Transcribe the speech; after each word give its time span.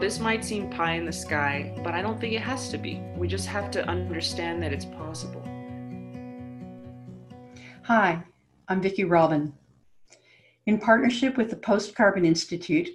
this 0.00 0.18
might 0.18 0.44
seem 0.44 0.68
pie 0.70 0.94
in 0.94 1.06
the 1.06 1.12
sky, 1.12 1.72
but 1.84 1.94
I 1.94 2.02
don't 2.02 2.20
think 2.20 2.34
it 2.34 2.42
has 2.42 2.68
to 2.70 2.78
be. 2.78 3.00
We 3.16 3.28
just 3.28 3.46
have 3.46 3.70
to 3.72 3.86
understand 3.88 4.62
that 4.62 4.72
it's 4.72 4.84
possible. 4.84 5.42
Hi, 7.84 8.22
I'm 8.68 8.82
Vicki 8.82 9.04
Robin. 9.04 9.52
In 10.66 10.78
partnership 10.78 11.36
with 11.36 11.50
the 11.50 11.56
Post 11.56 11.94
Carbon 11.94 12.24
Institute, 12.24 12.88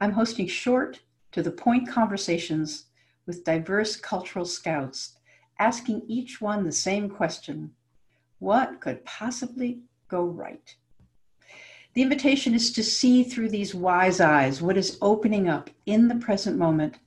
I'm 0.00 0.12
hosting 0.12 0.46
short, 0.46 1.00
to 1.32 1.42
the 1.42 1.50
point 1.50 1.88
conversations 1.88 2.86
with 3.26 3.44
diverse 3.44 3.96
cultural 3.96 4.44
scouts, 4.44 5.18
asking 5.58 6.02
each 6.06 6.40
one 6.40 6.64
the 6.64 6.72
same 6.72 7.10
question 7.10 7.72
What 8.38 8.80
could 8.80 9.04
possibly 9.04 9.80
go 10.08 10.24
right? 10.24 10.76
The 11.94 12.02
invitation 12.02 12.54
is 12.54 12.72
to 12.72 12.82
see 12.84 13.24
through 13.24 13.48
these 13.48 13.74
wise 13.74 14.20
eyes 14.20 14.62
what 14.62 14.76
is 14.76 14.98
opening 15.02 15.48
up 15.48 15.70
in 15.86 16.08
the 16.08 16.16
present 16.16 16.56
moment 16.56 16.98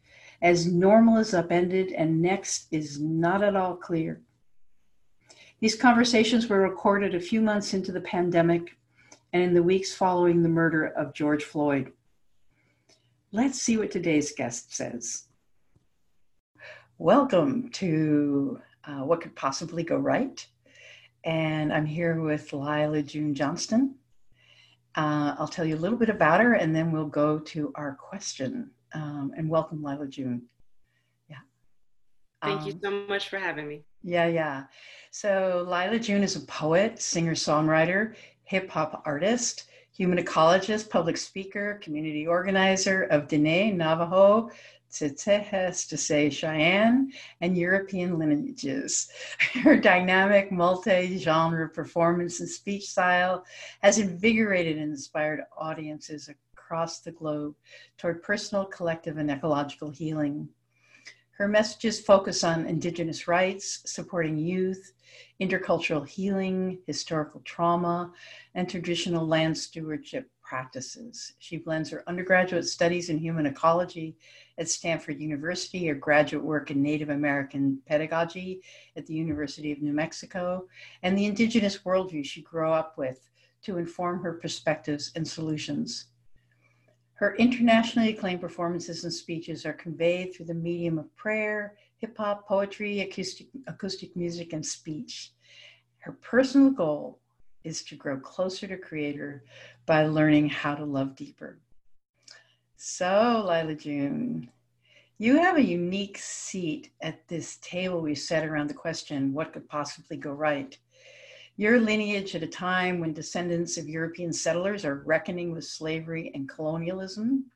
as 0.41 0.65
normal 0.65 1.17
is 1.17 1.33
upended 1.33 1.91
and 1.91 2.21
next 2.21 2.67
is 2.71 2.99
not 2.99 3.43
at 3.43 3.55
all 3.55 3.75
clear. 3.75 4.21
These 5.59 5.75
conversations 5.75 6.47
were 6.47 6.61
recorded 6.61 7.13
a 7.13 7.19
few 7.19 7.41
months 7.41 7.75
into 7.75 7.91
the 7.91 8.01
pandemic 8.01 8.75
and 9.33 9.43
in 9.43 9.53
the 9.53 9.63
weeks 9.63 9.93
following 9.93 10.41
the 10.41 10.49
murder 10.49 10.87
of 10.87 11.13
George 11.13 11.43
Floyd. 11.43 11.93
Let's 13.31 13.61
see 13.61 13.77
what 13.77 13.91
today's 13.91 14.33
guest 14.33 14.75
says. 14.75 15.27
Welcome 16.97 17.69
to 17.73 18.59
uh, 18.83 19.05
What 19.05 19.21
Could 19.21 19.35
Possibly 19.35 19.83
Go 19.83 19.97
Right. 19.97 20.45
And 21.23 21.71
I'm 21.71 21.85
here 21.85 22.19
with 22.19 22.51
Lyla 22.51 23.03
June 23.03 23.35
Johnston. 23.35 23.95
Uh, 24.95 25.35
I'll 25.37 25.47
tell 25.47 25.65
you 25.65 25.75
a 25.75 25.79
little 25.79 25.97
bit 25.97 26.09
about 26.09 26.41
her 26.41 26.53
and 26.53 26.75
then 26.75 26.91
we'll 26.91 27.05
go 27.05 27.39
to 27.39 27.71
our 27.75 27.95
question. 27.95 28.71
Um, 28.93 29.31
and 29.37 29.49
welcome, 29.49 29.81
Lyla 29.81 30.07
June. 30.07 30.43
Yeah. 31.29 31.37
Thank 32.41 32.61
um, 32.61 32.67
you 32.67 32.79
so 32.83 32.91
much 33.07 33.29
for 33.29 33.37
having 33.37 33.67
me. 33.67 33.83
Yeah, 34.03 34.27
yeah. 34.27 34.63
So, 35.11 35.65
Lyla 35.67 35.99
June 35.99 36.23
is 36.23 36.35
a 36.35 36.41
poet, 36.41 37.01
singer 37.01 37.35
songwriter, 37.35 38.15
hip 38.43 38.69
hop 38.69 39.01
artist, 39.05 39.69
human 39.95 40.17
ecologist, 40.17 40.89
public 40.89 41.17
speaker, 41.17 41.79
community 41.81 42.27
organizer 42.27 43.03
of 43.03 43.27
Dene, 43.27 43.77
Navajo, 43.77 44.49
Tsétsêhéstâhese 44.91 46.31
Cheyenne, 46.31 47.11
and 47.39 47.57
European 47.57 48.19
lineages. 48.19 49.09
Her 49.63 49.77
dynamic, 49.77 50.51
multi 50.51 51.17
genre 51.17 51.69
performance 51.69 52.39
and 52.39 52.49
speech 52.49 52.89
style 52.89 53.45
has 53.81 53.99
invigorated 53.99 54.77
and 54.77 54.91
inspired 54.91 55.41
audiences 55.57 56.29
across 56.53 56.99
the 56.99 57.11
globe 57.11 57.55
toward 57.97 58.21
personal, 58.21 58.65
collective, 58.65 59.17
and 59.17 59.31
ecological 59.31 59.89
healing. 59.89 60.49
Her 61.41 61.47
messages 61.47 61.99
focus 61.99 62.43
on 62.43 62.67
Indigenous 62.67 63.27
rights, 63.27 63.81
supporting 63.85 64.37
youth, 64.37 64.93
intercultural 65.41 66.07
healing, 66.07 66.79
historical 66.85 67.41
trauma, 67.41 68.13
and 68.53 68.69
traditional 68.69 69.25
land 69.25 69.57
stewardship 69.57 70.29
practices. 70.43 71.33
She 71.39 71.57
blends 71.57 71.89
her 71.89 72.03
undergraduate 72.07 72.65
studies 72.65 73.09
in 73.09 73.17
human 73.17 73.45
ecology 73.45 74.17
at 74.61 74.69
Stanford 74.69 75.19
University, 75.19 75.87
her 75.87 75.95
graduate 75.95 76.43
work 76.43 76.69
in 76.69 76.83
Native 76.83 77.09
American 77.09 77.79
pedagogy 77.87 78.61
at 78.95 79.07
the 79.07 79.13
University 79.15 79.71
of 79.71 79.81
New 79.81 79.91
Mexico, 79.91 80.67
and 81.01 81.17
the 81.17 81.25
indigenous 81.25 81.79
worldview 81.79 82.23
she 82.23 82.43
grew 82.43 82.69
up 82.69 82.95
with 82.95 83.27
to 83.63 83.79
inform 83.79 84.21
her 84.21 84.33
perspectives 84.33 85.11
and 85.15 85.27
solutions. 85.27 86.05
Her 87.15 87.35
internationally 87.37 88.13
acclaimed 88.13 88.41
performances 88.41 89.03
and 89.03 89.11
speeches 89.11 89.65
are 89.65 89.73
conveyed 89.73 90.33
through 90.33 90.45
the 90.45 90.53
medium 90.53 90.99
of 90.99 91.15
prayer, 91.15 91.75
hip 91.97 92.15
hop, 92.17 92.47
poetry, 92.47 93.01
acoustic, 93.01 93.47
acoustic 93.65 94.15
music, 94.15 94.53
and 94.53 94.65
speech. 94.65 95.33
Her 95.99 96.13
personal 96.21 96.69
goal 96.69 97.19
is 97.63 97.83
to 97.85 97.95
grow 97.95 98.19
closer 98.19 98.67
to 98.67 98.77
Creator 98.77 99.43
by 99.87 100.05
learning 100.05 100.49
how 100.49 100.75
to 100.75 100.85
love 100.85 101.15
deeper. 101.15 101.59
So, 102.83 103.43
Lyla 103.45 103.75
June, 103.75 104.49
you 105.19 105.37
have 105.37 105.55
a 105.55 105.63
unique 105.63 106.17
seat 106.17 106.89
at 107.01 107.27
this 107.27 107.57
table 107.57 108.01
we 108.01 108.15
set 108.15 108.43
around 108.43 108.71
the 108.71 108.73
question 108.73 109.35
what 109.35 109.53
could 109.53 109.69
possibly 109.69 110.17
go 110.17 110.31
right? 110.31 110.75
Your 111.57 111.79
lineage 111.79 112.33
at 112.33 112.41
a 112.41 112.47
time 112.47 112.99
when 112.99 113.13
descendants 113.13 113.77
of 113.77 113.87
European 113.87 114.33
settlers 114.33 114.83
are 114.83 115.03
reckoning 115.05 115.51
with 115.51 115.65
slavery 115.65 116.31
and 116.33 116.49
colonialism 116.49 117.51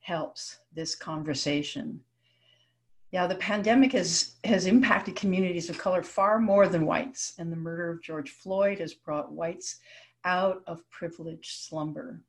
helps 0.00 0.58
this 0.74 0.94
conversation. 0.94 1.98
Yeah, 3.12 3.26
the 3.26 3.36
pandemic 3.36 3.92
has, 3.92 4.34
has 4.44 4.66
impacted 4.66 5.16
communities 5.16 5.70
of 5.70 5.78
color 5.78 6.02
far 6.02 6.38
more 6.38 6.68
than 6.68 6.84
whites, 6.84 7.32
and 7.38 7.50
the 7.50 7.56
murder 7.56 7.90
of 7.90 8.02
George 8.02 8.28
Floyd 8.28 8.78
has 8.80 8.92
brought 8.92 9.32
whites 9.32 9.78
out 10.26 10.62
of 10.66 10.86
privileged 10.90 11.50
slumber. 11.50 12.20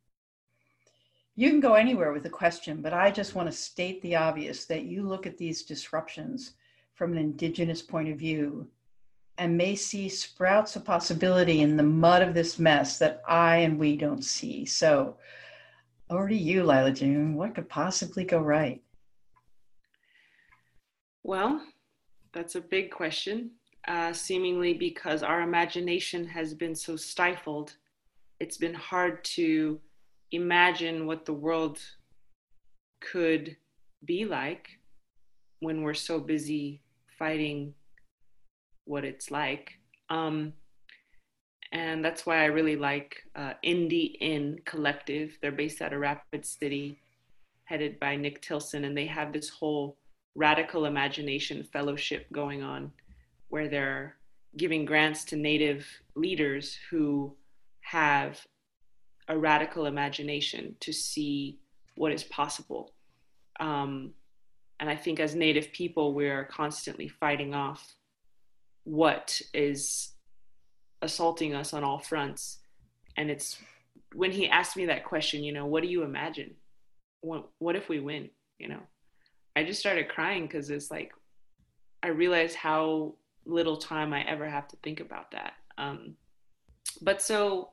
You 1.35 1.49
can 1.49 1.59
go 1.59 1.73
anywhere 1.73 2.13
with 2.13 2.25
a 2.25 2.29
question, 2.29 2.81
but 2.81 2.93
I 2.93 3.11
just 3.11 3.35
want 3.35 3.49
to 3.49 3.55
state 3.55 4.01
the 4.01 4.15
obvious 4.15 4.65
that 4.65 4.83
you 4.83 5.03
look 5.03 5.27
at 5.27 5.37
these 5.37 5.63
disruptions 5.63 6.53
from 6.93 7.11
an 7.11 7.17
Indigenous 7.17 7.81
point 7.81 8.07
of 8.09 8.17
view 8.17 8.67
and 9.37 9.57
may 9.57 9.75
see 9.75 10.07
sprouts 10.07 10.77
of 10.77 10.85
possibility 10.85 11.61
in 11.61 11.75
the 11.75 11.83
mud 11.83 12.21
of 12.21 12.33
this 12.33 12.57
mess 12.57 12.97
that 12.99 13.21
I 13.27 13.57
and 13.57 13.77
we 13.77 13.97
don't 13.97 14.23
see. 14.23 14.65
So, 14.65 15.17
over 16.09 16.29
to 16.29 16.35
you, 16.35 16.63
Lyla 16.63 16.91
June. 16.91 17.35
What 17.35 17.55
could 17.55 17.67
possibly 17.67 18.23
go 18.23 18.39
right? 18.39 18.81
Well, 21.23 21.61
that's 22.31 22.55
a 22.55 22.61
big 22.61 22.91
question, 22.91 23.51
uh, 23.87 24.13
seemingly 24.13 24.73
because 24.73 25.23
our 25.23 25.41
imagination 25.41 26.27
has 26.27 26.53
been 26.53 26.75
so 26.75 26.95
stifled. 26.95 27.75
It's 28.39 28.57
been 28.57 28.73
hard 28.73 29.23
to 29.35 29.81
imagine 30.35 31.07
what 31.07 31.25
the 31.25 31.33
world 31.33 31.79
could 32.99 33.55
be 34.03 34.25
like 34.25 34.69
when 35.59 35.81
we're 35.81 35.93
so 35.93 36.19
busy 36.19 36.81
fighting 37.17 37.73
what 38.85 39.05
it's 39.05 39.31
like. 39.31 39.79
Um, 40.09 40.53
and 41.71 42.05
that's 42.05 42.25
why 42.25 42.37
I 42.41 42.45
really 42.45 42.75
like 42.75 43.23
uh, 43.35 43.53
NDN 43.65 44.63
Collective. 44.65 45.37
They're 45.41 45.51
based 45.51 45.81
out 45.81 45.93
of 45.93 45.99
Rapid 45.99 46.45
City, 46.45 46.99
headed 47.65 47.99
by 47.99 48.15
Nick 48.15 48.41
Tilsen, 48.41 48.85
and 48.85 48.95
they 48.95 49.07
have 49.07 49.33
this 49.33 49.49
whole 49.49 49.97
radical 50.35 50.85
imagination 50.85 51.63
fellowship 51.63 52.31
going 52.31 52.61
on 52.61 52.91
where 53.49 53.67
they're 53.67 54.15
giving 54.57 54.85
grants 54.85 55.23
to 55.25 55.35
native 55.35 55.85
leaders 56.15 56.77
who 56.89 57.35
have 57.81 58.45
a 59.27 59.37
radical 59.37 59.85
imagination 59.85 60.75
to 60.81 60.93
see 60.93 61.59
what 61.95 62.11
is 62.11 62.23
possible. 62.23 62.93
Um, 63.59 64.13
and 64.79 64.89
I 64.89 64.95
think 64.95 65.19
as 65.19 65.35
native 65.35 65.71
people, 65.71 66.13
we're 66.13 66.45
constantly 66.45 67.07
fighting 67.07 67.53
off 67.53 67.95
what 68.83 69.41
is 69.53 70.11
assaulting 71.01 71.55
us 71.55 71.73
on 71.73 71.83
all 71.83 71.99
fronts. 71.99 72.59
And 73.17 73.31
it's 73.31 73.57
when 74.13 74.31
he 74.31 74.49
asked 74.49 74.75
me 74.75 74.85
that 74.87 75.05
question, 75.05 75.43
you 75.43 75.53
know, 75.53 75.65
what 75.65 75.83
do 75.83 75.89
you 75.89 76.03
imagine? 76.03 76.55
What, 77.21 77.47
what 77.59 77.75
if 77.75 77.89
we 77.89 77.99
win? 77.99 78.29
You 78.59 78.69
know, 78.69 78.81
I 79.55 79.63
just 79.63 79.79
started 79.79 80.09
crying 80.09 80.43
because 80.43 80.69
it's 80.69 80.91
like 80.91 81.11
I 82.03 82.09
realized 82.09 82.55
how 82.55 83.15
little 83.45 83.77
time 83.77 84.13
I 84.13 84.23
ever 84.23 84.47
have 84.47 84.67
to 84.69 84.77
think 84.83 84.99
about 84.99 85.31
that. 85.31 85.53
Um, 85.77 86.15
but 87.01 87.21
so, 87.21 87.69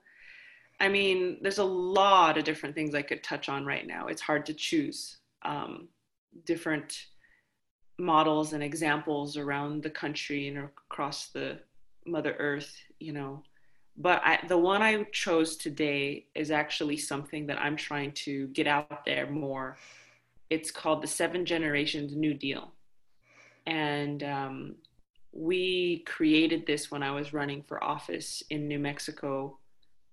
I 0.82 0.88
mean, 0.88 1.38
there's 1.40 1.58
a 1.58 1.64
lot 1.64 2.36
of 2.36 2.44
different 2.44 2.74
things 2.74 2.94
I 2.94 3.02
could 3.02 3.22
touch 3.22 3.48
on 3.48 3.64
right 3.64 3.86
now. 3.86 4.08
It's 4.08 4.20
hard 4.20 4.44
to 4.46 4.54
choose 4.54 5.18
um, 5.42 5.88
different 6.44 7.06
models 7.98 8.52
and 8.52 8.62
examples 8.62 9.36
around 9.36 9.82
the 9.82 9.90
country 9.90 10.48
and 10.48 10.58
across 10.58 11.28
the 11.28 11.60
Mother 12.04 12.34
Earth, 12.38 12.74
you 12.98 13.12
know. 13.12 13.42
But 13.96 14.22
I, 14.24 14.40
the 14.48 14.58
one 14.58 14.82
I 14.82 15.04
chose 15.12 15.56
today 15.56 16.26
is 16.34 16.50
actually 16.50 16.96
something 16.96 17.46
that 17.46 17.60
I'm 17.60 17.76
trying 17.76 18.12
to 18.12 18.48
get 18.48 18.66
out 18.66 19.04
there 19.06 19.30
more 19.30 19.78
it's 20.52 20.70
called 20.70 21.02
the 21.02 21.06
Seven 21.06 21.46
Generations 21.46 22.14
New 22.14 22.34
Deal. 22.34 22.72
And 23.66 24.22
um, 24.22 24.74
we 25.32 26.00
created 26.06 26.66
this 26.66 26.90
when 26.90 27.02
I 27.02 27.10
was 27.10 27.32
running 27.32 27.62
for 27.62 27.82
office 27.82 28.42
in 28.50 28.68
New 28.68 28.78
Mexico. 28.78 29.56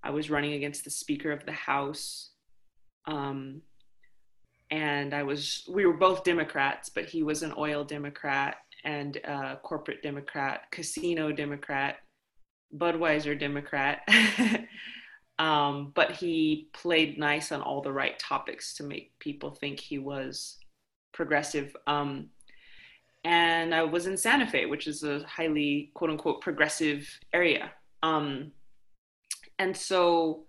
I 0.03 0.11
was 0.11 0.29
running 0.29 0.53
against 0.53 0.83
the 0.83 0.89
Speaker 0.89 1.31
of 1.31 1.45
the 1.45 1.51
House. 1.51 2.31
Um, 3.05 3.61
and 4.71 5.13
I 5.13 5.23
was, 5.23 5.63
we 5.67 5.85
were 5.85 5.97
both 5.97 6.23
Democrats, 6.23 6.89
but 6.89 7.05
he 7.05 7.23
was 7.23 7.43
an 7.43 7.53
oil 7.57 7.83
Democrat 7.83 8.57
and 8.85 9.17
a 9.17 9.59
corporate 9.63 10.03
Democrat, 10.03 10.63
casino 10.71 11.31
Democrat, 11.31 11.97
Budweiser 12.77 13.37
Democrat. 13.37 14.01
Um, 15.39 15.93
but 15.95 16.11
he 16.11 16.67
played 16.73 17.17
nice 17.17 17.53
on 17.53 17.61
all 17.61 17.81
the 17.81 17.93
right 17.93 18.19
topics 18.19 18.75
to 18.75 18.83
make 18.83 19.17
people 19.19 19.51
think 19.51 19.79
he 19.79 19.97
was 19.97 20.57
progressive. 21.13 21.75
Um, 21.87 22.27
and 23.23 23.73
I 23.73 23.83
was 23.83 24.05
in 24.05 24.17
Santa 24.17 24.45
Fe, 24.45 24.65
which 24.65 24.85
is 24.85 25.03
a 25.03 25.23
highly 25.25 25.91
quote 25.93 26.11
unquote 26.11 26.41
progressive 26.41 27.09
area. 27.33 27.71
Um, 28.03 28.51
and 29.59 29.75
so 29.75 30.45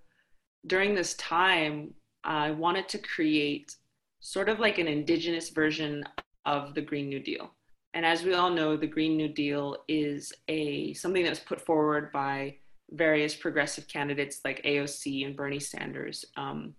during 0.67 0.95
this 0.95 1.15
time, 1.15 1.95
I 2.25 2.51
wanted 2.53 2.89
to 2.91 2.99
create 2.99 3.75
sort 4.21 4.49
of 4.49 4.61
like 4.61 4.79
an 4.79 4.89
indigenous 4.89 5.51
version 5.51 6.05
of 6.47 6.75
the 6.75 6.83
Green 6.83 7.09
New 7.09 7.21
Deal. 7.21 7.53
And 7.95 8.07
as 8.07 8.23
we 8.23 8.35
all 8.35 8.51
know, 8.51 8.77
the 8.77 8.87
Green 8.87 9.17
New 9.17 9.29
Deal 9.29 9.77
is 9.89 10.33
a 10.49 10.93
something 10.95 11.25
that 11.25 11.31
was 11.31 11.41
put 11.41 11.61
forward 11.61 12.13
by 12.13 12.57
various 12.93 13.35
progressive 13.35 13.89
candidates 13.89 14.41
like 14.45 14.63
AOC 14.63 15.27
and 15.27 15.37
Bernie 15.37 15.61
Sanders. 15.61 16.25
Um, 16.37 16.75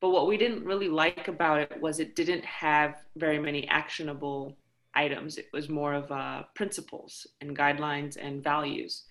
but 0.00 0.10
what 0.10 0.26
we 0.26 0.36
didn't 0.36 0.64
really 0.64 0.88
like 0.88 1.28
about 1.28 1.60
it 1.60 1.80
was 1.80 2.00
it 2.00 2.16
didn't 2.16 2.44
have 2.44 2.94
very 3.16 3.38
many 3.38 3.68
actionable 3.68 4.56
items. 4.94 5.36
It 5.36 5.48
was 5.52 5.68
more 5.68 5.94
of 5.94 6.10
uh, 6.10 6.44
principles 6.54 7.26
and 7.40 7.56
guidelines 7.56 8.16
and 8.20 8.42
values, 8.42 9.04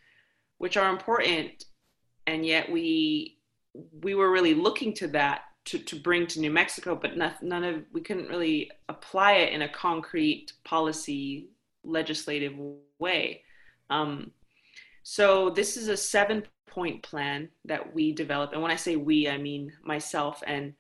which 0.58 0.78
are 0.78 0.90
important. 0.90 1.64
And 2.30 2.46
yet 2.46 2.72
we 2.72 3.38
we 4.02 4.14
were 4.16 4.32
really 4.32 4.54
looking 4.54 4.94
to 4.96 5.08
that 5.08 5.42
to, 5.66 5.80
to 5.80 5.96
bring 5.96 6.28
to 6.28 6.40
New 6.40 6.52
Mexico, 6.52 6.96
but 6.96 7.18
not, 7.18 7.42
none 7.44 7.64
of 7.64 7.84
we 7.92 8.02
couldn't 8.02 8.30
really 8.30 8.72
apply 8.88 9.34
it 9.34 9.54
in 9.54 9.64
a 9.64 9.70
concrete 9.70 10.54
policy 10.64 11.50
legislative 11.84 12.54
way. 13.00 13.44
Um, 13.90 14.32
so 15.04 15.50
this 15.50 15.76
is 15.76 15.88
a 15.88 15.98
seven 15.98 16.44
point 16.68 17.02
plan 17.04 17.50
that 17.66 17.94
we 17.94 18.12
developed. 18.12 18.54
And 18.54 18.62
when 18.62 18.72
I 18.72 18.76
say 18.76 18.96
we, 18.96 19.28
I 19.28 19.38
mean 19.38 19.74
myself 19.84 20.44
and 20.46 20.74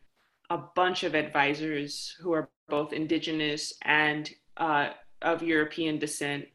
a 0.51 0.57
bunch 0.75 1.03
of 1.03 1.15
advisors 1.15 2.15
who 2.19 2.31
are 2.33 2.49
both 2.67 2.93
indigenous 2.93 3.73
and 3.83 4.29
uh, 4.57 4.89
of 5.21 5.41
European 5.41 5.97
descent. 5.97 6.45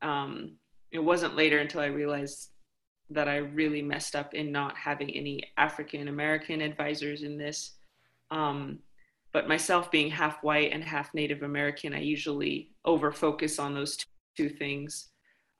Um, 0.00 0.52
it 0.90 0.98
wasn't 0.98 1.36
later 1.36 1.58
until 1.58 1.80
I 1.80 1.86
realized 1.86 2.50
that 3.10 3.28
I 3.28 3.36
really 3.36 3.82
messed 3.82 4.14
up 4.14 4.34
in 4.34 4.52
not 4.52 4.76
having 4.76 5.10
any 5.10 5.42
African 5.56 6.08
American 6.08 6.60
advisors 6.60 7.22
in 7.22 7.38
this. 7.38 7.72
Um, 8.30 8.80
but 9.32 9.48
myself 9.48 9.90
being 9.90 10.10
half 10.10 10.42
white 10.42 10.72
and 10.72 10.82
half 10.82 11.14
Native 11.14 11.42
American, 11.42 11.94
I 11.94 12.00
usually 12.00 12.72
over 12.84 13.12
focus 13.12 13.58
on 13.58 13.74
those 13.74 13.96
two, 14.36 14.48
things. 14.48 15.08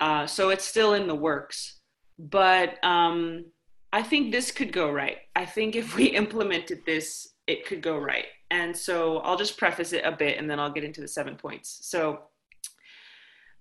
Uh, 0.00 0.26
so 0.26 0.50
it's 0.50 0.64
still 0.64 0.94
in 0.94 1.08
the 1.08 1.14
works. 1.14 1.80
But 2.18 2.82
um, 2.84 3.46
I 3.92 4.02
think 4.02 4.30
this 4.30 4.50
could 4.50 4.72
go 4.72 4.90
right. 4.90 5.18
I 5.34 5.44
think 5.44 5.74
if 5.74 5.96
we 5.96 6.04
implemented 6.22 6.82
this, 6.86 7.34
it 7.46 7.66
could 7.66 7.82
go 7.82 7.98
right. 7.98 8.26
And 8.50 8.76
so 8.76 9.18
I'll 9.18 9.36
just 9.36 9.58
preface 9.58 9.92
it 9.92 10.04
a 10.04 10.12
bit 10.12 10.38
and 10.38 10.48
then 10.48 10.60
I'll 10.60 10.70
get 10.70 10.84
into 10.84 11.00
the 11.00 11.08
seven 11.08 11.36
points. 11.36 11.80
So 11.82 12.20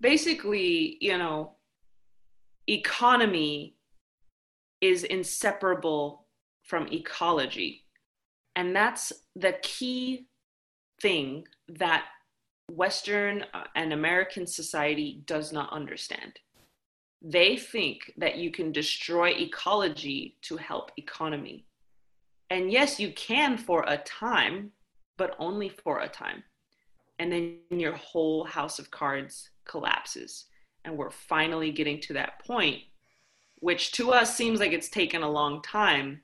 basically, 0.00 0.98
you 1.00 1.18
know, 1.18 1.56
economy 2.68 3.74
is 4.80 5.04
inseparable 5.04 6.26
from 6.62 6.88
ecology. 6.92 7.84
And 8.56 8.74
that's 8.74 9.12
the 9.36 9.56
key 9.62 10.26
thing 11.00 11.46
that 11.68 12.04
Western 12.70 13.44
uh, 13.54 13.64
and 13.74 13.92
American 13.92 14.46
society 14.46 15.22
does 15.26 15.52
not 15.52 15.72
understand. 15.72 16.38
They 17.22 17.56
think 17.56 18.12
that 18.16 18.36
you 18.36 18.50
can 18.50 18.72
destroy 18.72 19.30
ecology 19.30 20.36
to 20.42 20.56
help 20.56 20.92
economy. 20.96 21.64
And 22.50 22.70
yes, 22.70 23.00
you 23.00 23.12
can 23.12 23.56
for 23.56 23.84
a 23.86 23.98
time, 23.98 24.70
but 25.16 25.34
only 25.38 25.68
for 25.68 26.00
a 26.00 26.08
time. 26.08 26.42
And 27.18 27.32
then 27.32 27.58
your 27.70 27.94
whole 27.94 28.44
house 28.44 28.78
of 28.78 28.90
cards 28.90 29.50
collapses. 29.66 30.46
And 30.84 30.96
we're 30.96 31.10
finally 31.10 31.72
getting 31.72 32.00
to 32.02 32.12
that 32.14 32.44
point, 32.46 32.78
which 33.60 33.92
to 33.92 34.12
us 34.12 34.36
seems 34.36 34.60
like 34.60 34.72
it's 34.72 34.88
taken 34.88 35.22
a 35.22 35.30
long 35.30 35.62
time. 35.62 36.20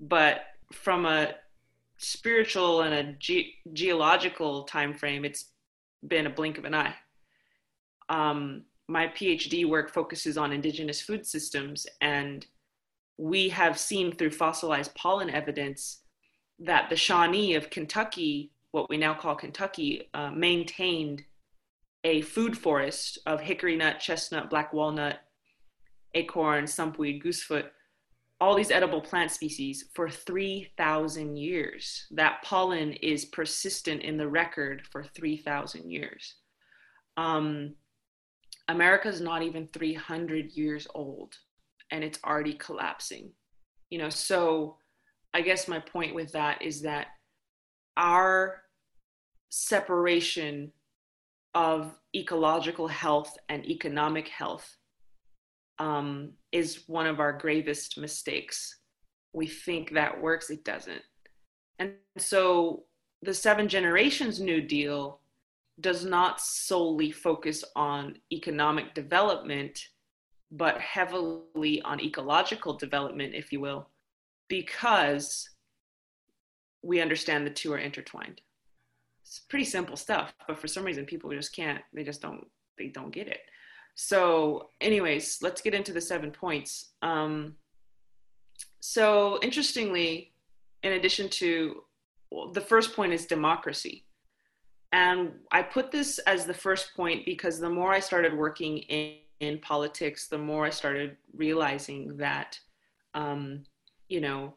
But 0.00 0.42
from 0.72 1.06
a 1.06 1.34
spiritual 1.98 2.82
and 2.82 2.94
a 2.94 3.12
ge- 3.18 3.54
geological 3.72 4.64
time 4.64 4.94
frame, 4.94 5.24
it's 5.24 5.46
been 6.06 6.26
a 6.26 6.30
blink 6.30 6.58
of 6.58 6.64
an 6.64 6.74
eye. 6.74 6.94
Um, 8.08 8.64
my 8.88 9.08
PhD 9.08 9.66
work 9.66 9.92
focuses 9.92 10.36
on 10.36 10.52
indigenous 10.52 11.00
food 11.00 11.26
systems, 11.26 11.86
and 12.00 12.46
we 13.16 13.48
have 13.48 13.78
seen 13.78 14.12
through 14.12 14.30
fossilized 14.30 14.94
pollen 14.94 15.30
evidence 15.30 16.00
that 16.58 16.90
the 16.90 16.96
Shawnee 16.96 17.54
of 17.54 17.70
Kentucky, 17.70 18.52
what 18.72 18.88
we 18.90 18.96
now 18.96 19.14
call 19.14 19.34
Kentucky, 19.34 20.08
uh, 20.12 20.30
maintained 20.30 21.22
a 22.04 22.20
food 22.20 22.58
forest 22.58 23.18
of 23.24 23.40
hickory 23.40 23.76
nut, 23.76 23.98
chestnut, 23.98 24.50
black 24.50 24.72
walnut, 24.72 25.20
acorn, 26.14 26.66
sumpweed, 26.66 27.22
goosefoot, 27.22 27.66
all 28.40 28.54
these 28.54 28.70
edible 28.70 29.00
plant 29.00 29.30
species 29.30 29.84
for 29.94 30.08
3,000 30.08 31.36
years. 31.36 32.06
That 32.10 32.42
pollen 32.42 32.92
is 32.94 33.24
persistent 33.26 34.02
in 34.02 34.16
the 34.16 34.28
record 34.28 34.82
for 34.90 35.04
3,000 35.04 35.90
years. 35.90 36.34
Um, 37.16 37.74
America's 38.68 39.20
not 39.20 39.42
even 39.42 39.68
300 39.68 40.52
years 40.52 40.86
old 40.94 41.36
and 41.90 42.02
it's 42.02 42.18
already 42.24 42.54
collapsing. 42.54 43.30
You 43.90 43.98
know, 43.98 44.08
so 44.08 44.78
I 45.32 45.40
guess 45.40 45.68
my 45.68 45.78
point 45.78 46.14
with 46.14 46.32
that 46.32 46.62
is 46.62 46.82
that 46.82 47.08
our 47.96 48.62
separation 49.50 50.72
of 51.54 51.94
ecological 52.14 52.88
health 52.88 53.36
and 53.48 53.64
economic 53.64 54.28
health 54.28 54.76
um, 55.78 56.32
is 56.52 56.84
one 56.86 57.06
of 57.06 57.20
our 57.20 57.32
gravest 57.32 57.98
mistakes. 57.98 58.78
We 59.32 59.46
think 59.46 59.92
that 59.92 60.20
works, 60.20 60.50
it 60.50 60.64
doesn't. 60.64 61.02
And 61.78 61.94
so 62.18 62.84
the 63.22 63.34
Seven 63.34 63.68
Generations 63.68 64.40
New 64.40 64.60
Deal 64.60 65.20
does 65.80 66.04
not 66.04 66.40
solely 66.40 67.10
focus 67.10 67.64
on 67.74 68.16
economic 68.32 68.94
development, 68.94 69.88
but 70.52 70.80
heavily 70.80 71.82
on 71.82 72.00
ecological 72.00 72.74
development, 72.74 73.34
if 73.34 73.50
you 73.50 73.60
will 73.60 73.88
because 74.48 75.48
we 76.82 77.00
understand 77.00 77.46
the 77.46 77.50
two 77.50 77.72
are 77.72 77.78
intertwined. 77.78 78.40
It's 79.22 79.40
pretty 79.48 79.64
simple 79.64 79.96
stuff, 79.96 80.34
but 80.46 80.58
for 80.58 80.68
some 80.68 80.84
reason 80.84 81.06
people 81.06 81.30
just 81.30 81.54
can't, 81.54 81.82
they 81.92 82.04
just 82.04 82.20
don't, 82.20 82.46
they 82.78 82.88
don't 82.88 83.12
get 83.12 83.28
it. 83.28 83.40
So, 83.94 84.70
anyways, 84.80 85.38
let's 85.42 85.60
get 85.60 85.74
into 85.74 85.92
the 85.92 86.00
seven 86.00 86.30
points. 86.30 86.90
Um, 87.02 87.54
so, 88.80 89.38
interestingly, 89.42 90.32
in 90.82 90.92
addition 90.92 91.28
to 91.30 91.82
well, 92.30 92.50
the 92.50 92.60
first 92.60 92.94
point 92.94 93.12
is 93.12 93.26
democracy. 93.26 94.04
And 94.92 95.32
I 95.52 95.62
put 95.62 95.90
this 95.90 96.18
as 96.20 96.46
the 96.46 96.54
first 96.54 96.94
point 96.94 97.24
because 97.24 97.58
the 97.58 97.70
more 97.70 97.92
I 97.92 98.00
started 98.00 98.36
working 98.36 98.78
in, 98.78 99.16
in 99.40 99.58
politics, 99.58 100.28
the 100.28 100.38
more 100.38 100.66
I 100.66 100.70
started 100.70 101.16
realizing 101.34 102.16
that 102.18 102.58
um, 103.14 103.64
you 104.08 104.20
know, 104.20 104.54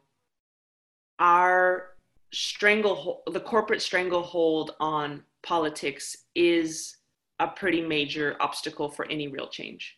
our 1.18 1.94
stranglehold, 2.32 3.22
the 3.32 3.40
corporate 3.40 3.82
stranglehold 3.82 4.72
on 4.80 5.22
politics 5.42 6.16
is 6.34 6.96
a 7.38 7.48
pretty 7.48 7.80
major 7.80 8.36
obstacle 8.40 8.90
for 8.90 9.06
any 9.06 9.28
real 9.28 9.48
change. 9.48 9.96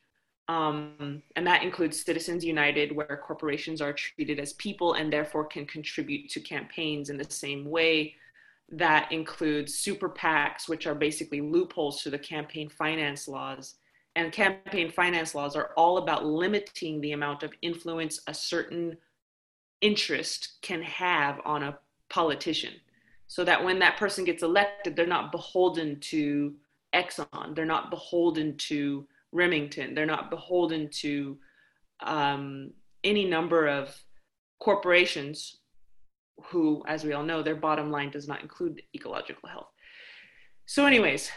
Um, 0.49 1.23
and 1.37 1.47
that 1.47 1.63
includes 1.63 2.05
Citizens 2.05 2.45
United, 2.45 2.91
where 2.95 3.21
corporations 3.25 3.81
are 3.81 3.93
treated 3.93 4.41
as 4.41 4.53
people 4.55 4.95
and 4.95 5.13
therefore 5.13 5.45
can 5.45 5.65
contribute 5.65 6.29
to 6.31 6.41
campaigns 6.41 7.09
in 7.09 7.17
the 7.17 7.31
same 7.31 7.65
way. 7.65 8.17
That 8.69 9.11
includes 9.13 9.75
super 9.75 10.09
PACs, 10.09 10.69
which 10.69 10.87
are 10.87 10.95
basically 10.95 11.41
loopholes 11.41 12.03
to 12.03 12.11
the 12.11 12.19
campaign 12.19 12.69
finance 12.69 13.29
laws. 13.29 13.77
And 14.17 14.33
campaign 14.33 14.91
finance 14.91 15.37
laws 15.37 15.55
are 15.55 15.71
all 15.77 15.99
about 15.99 16.27
limiting 16.27 17.01
the 17.01 17.13
amount 17.13 17.45
of 17.45 17.53
influence 17.63 18.21
a 18.27 18.35
certain 18.35 18.97
interest 19.81 20.59
can 20.63 20.83
have 20.83 21.41
on 21.45 21.63
a 21.63 21.79
politician 22.09 22.75
so 23.27 23.45
that 23.45 23.65
when 23.65 23.79
that 23.79 23.97
person 23.97 24.25
gets 24.25 24.43
elected 24.43 24.95
they're 24.95 25.07
not 25.07 25.33
beholden 25.33 25.99
to 26.01 26.55
exxon. 26.95 27.55
They're 27.55 27.65
not 27.65 27.91
beholden 27.91 28.57
to 28.69 29.07
remington. 29.33 29.95
They're 29.95 30.07
not 30.07 30.31
beholden 30.31 30.89
to 31.01 31.39
um, 32.01 32.73
any 33.05 33.25
number 33.25 33.67
of 33.69 33.95
corporations 34.61 35.59
who 36.45 36.83
as 36.87 37.05
we 37.05 37.13
all 37.13 37.23
know 37.23 37.43
their 37.43 37.55
bottom 37.55 37.91
line 37.91 38.11
does 38.11 38.27
not 38.27 38.43
include 38.43 38.83
ecological 38.95 39.49
health. 39.49 39.69
So 40.67 40.87
anyways 40.87 41.31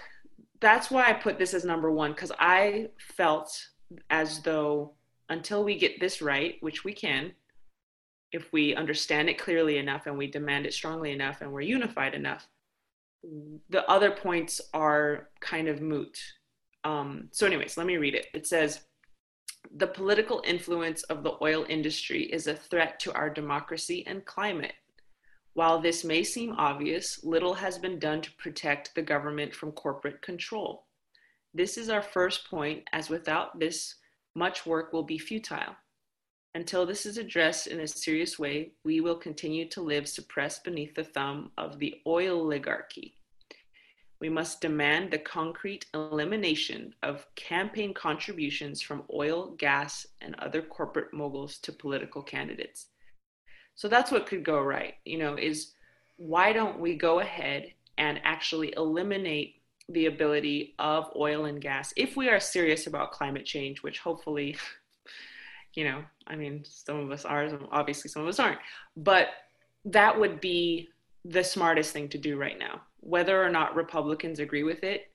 that's 0.61 0.89
why 0.89 1.03
i 1.09 1.11
put 1.11 1.37
this 1.37 1.53
as 1.53 1.65
number 1.65 1.91
one 1.91 2.13
because 2.13 2.31
i 2.39 2.87
felt 3.17 3.67
as 4.09 4.39
though 4.43 4.93
until 5.27 5.61
we 5.61 5.77
get 5.77 5.99
this 5.99 6.21
right 6.21 6.55
which 6.61 6.85
we 6.85 6.93
can 6.93 7.33
if 8.33 8.51
we 8.51 8.75
understand 8.75 9.29
it 9.29 9.37
clearly 9.37 9.77
enough 9.77 10.07
and 10.07 10.17
we 10.17 10.27
demand 10.27 10.65
it 10.65 10.73
strongly 10.73 11.11
enough 11.11 11.41
and 11.41 11.51
we're 11.51 11.61
unified 11.61 12.15
enough, 12.15 12.47
the 13.69 13.89
other 13.89 14.11
points 14.11 14.61
are 14.73 15.29
kind 15.39 15.67
of 15.67 15.81
moot. 15.81 16.19
Um, 16.83 17.29
so, 17.31 17.45
anyways, 17.47 17.77
let 17.77 17.87
me 17.87 17.97
read 17.97 18.15
it. 18.15 18.27
It 18.33 18.45
says, 18.45 18.81
the 19.75 19.87
political 19.87 20.43
influence 20.45 21.03
of 21.03 21.23
the 21.23 21.37
oil 21.41 21.65
industry 21.69 22.23
is 22.23 22.47
a 22.47 22.55
threat 22.55 22.99
to 22.99 23.13
our 23.13 23.29
democracy 23.29 24.03
and 24.05 24.25
climate. 24.25 24.73
While 25.53 25.79
this 25.79 26.03
may 26.03 26.23
seem 26.23 26.53
obvious, 26.53 27.23
little 27.23 27.53
has 27.53 27.77
been 27.77 27.99
done 27.99 28.21
to 28.21 28.31
protect 28.33 28.93
the 28.93 29.01
government 29.01 29.55
from 29.55 29.71
corporate 29.71 30.21
control. 30.21 30.87
This 31.53 31.77
is 31.77 31.89
our 31.89 32.01
first 32.01 32.49
point, 32.49 32.83
as 32.91 33.09
without 33.09 33.59
this, 33.59 33.95
much 34.35 34.65
work 34.65 34.91
will 34.91 35.03
be 35.03 35.19
futile. 35.19 35.75
Until 36.55 36.85
this 36.85 37.07
is 37.07 37.17
addressed 37.17 37.65
in 37.65 37.79
a 37.79 37.87
serious 37.87 38.37
way, 38.37 38.73
we 38.83 39.01
will 39.01 39.15
continue 39.15 39.67
to 39.69 39.81
live 39.81 40.07
suppressed 40.07 40.63
beneath 40.63 40.93
the 40.93 41.03
thumb 41.03 41.51
of 41.57 41.79
the 41.79 41.95
oil 42.05 42.41
oligarchy. 42.41 43.17
We 44.19 44.29
must 44.29 44.61
demand 44.61 45.11
the 45.11 45.17
concrete 45.17 45.87
elimination 45.95 46.93
of 47.01 47.25
campaign 47.35 47.93
contributions 47.93 48.81
from 48.81 49.03
oil, 49.11 49.55
gas, 49.57 50.05
and 50.21 50.35
other 50.35 50.61
corporate 50.61 51.11
moguls 51.11 51.57
to 51.57 51.73
political 51.73 52.21
candidates. 52.21 52.85
So 53.75 53.87
that's 53.87 54.11
what 54.11 54.27
could 54.27 54.45
go 54.45 54.61
right, 54.61 54.93
you 55.05 55.17
know, 55.17 55.35
is 55.35 55.73
why 56.17 56.53
don't 56.53 56.79
we 56.79 56.95
go 56.95 57.19
ahead 57.19 57.73
and 57.97 58.21
actually 58.23 58.73
eliminate 58.77 59.61
the 59.89 60.05
ability 60.05 60.75
of 60.77 61.11
oil 61.15 61.45
and 61.45 61.59
gas 61.59 61.93
if 61.97 62.15
we 62.15 62.29
are 62.29 62.39
serious 62.39 62.85
about 62.85 63.11
climate 63.11 63.45
change, 63.45 63.81
which 63.81 63.99
hopefully 63.99 64.55
you 65.75 65.85
know, 65.85 66.03
I 66.27 66.35
mean, 66.35 66.63
some 66.65 66.99
of 66.99 67.11
us 67.11 67.25
are, 67.25 67.49
obviously 67.71 68.09
some 68.09 68.23
of 68.23 68.27
us 68.27 68.39
aren't, 68.39 68.59
but 68.95 69.29
that 69.85 70.19
would 70.19 70.39
be 70.39 70.89
the 71.25 71.43
smartest 71.43 71.91
thing 71.91 72.09
to 72.09 72.17
do 72.17 72.37
right 72.37 72.57
now. 72.59 72.81
Whether 72.99 73.43
or 73.43 73.49
not 73.49 73.75
Republicans 73.75 74.39
agree 74.39 74.63
with 74.63 74.83
it, 74.83 75.11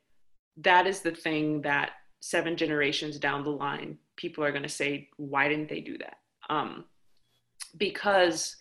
that 0.59 0.87
is 0.87 1.00
the 1.00 1.12
thing 1.12 1.62
that 1.62 1.93
seven 2.21 2.57
generations 2.57 3.19
down 3.19 3.45
the 3.45 3.50
line, 3.50 3.99
people 4.17 4.45
are 4.45 4.50
going 4.50 4.62
to 4.62 4.69
say, 4.69 5.09
why 5.17 5.49
didn't 5.49 5.69
they 5.69 5.81
do 5.81 5.97
that? 5.99 6.17
Um, 6.50 6.85
because 7.77 8.57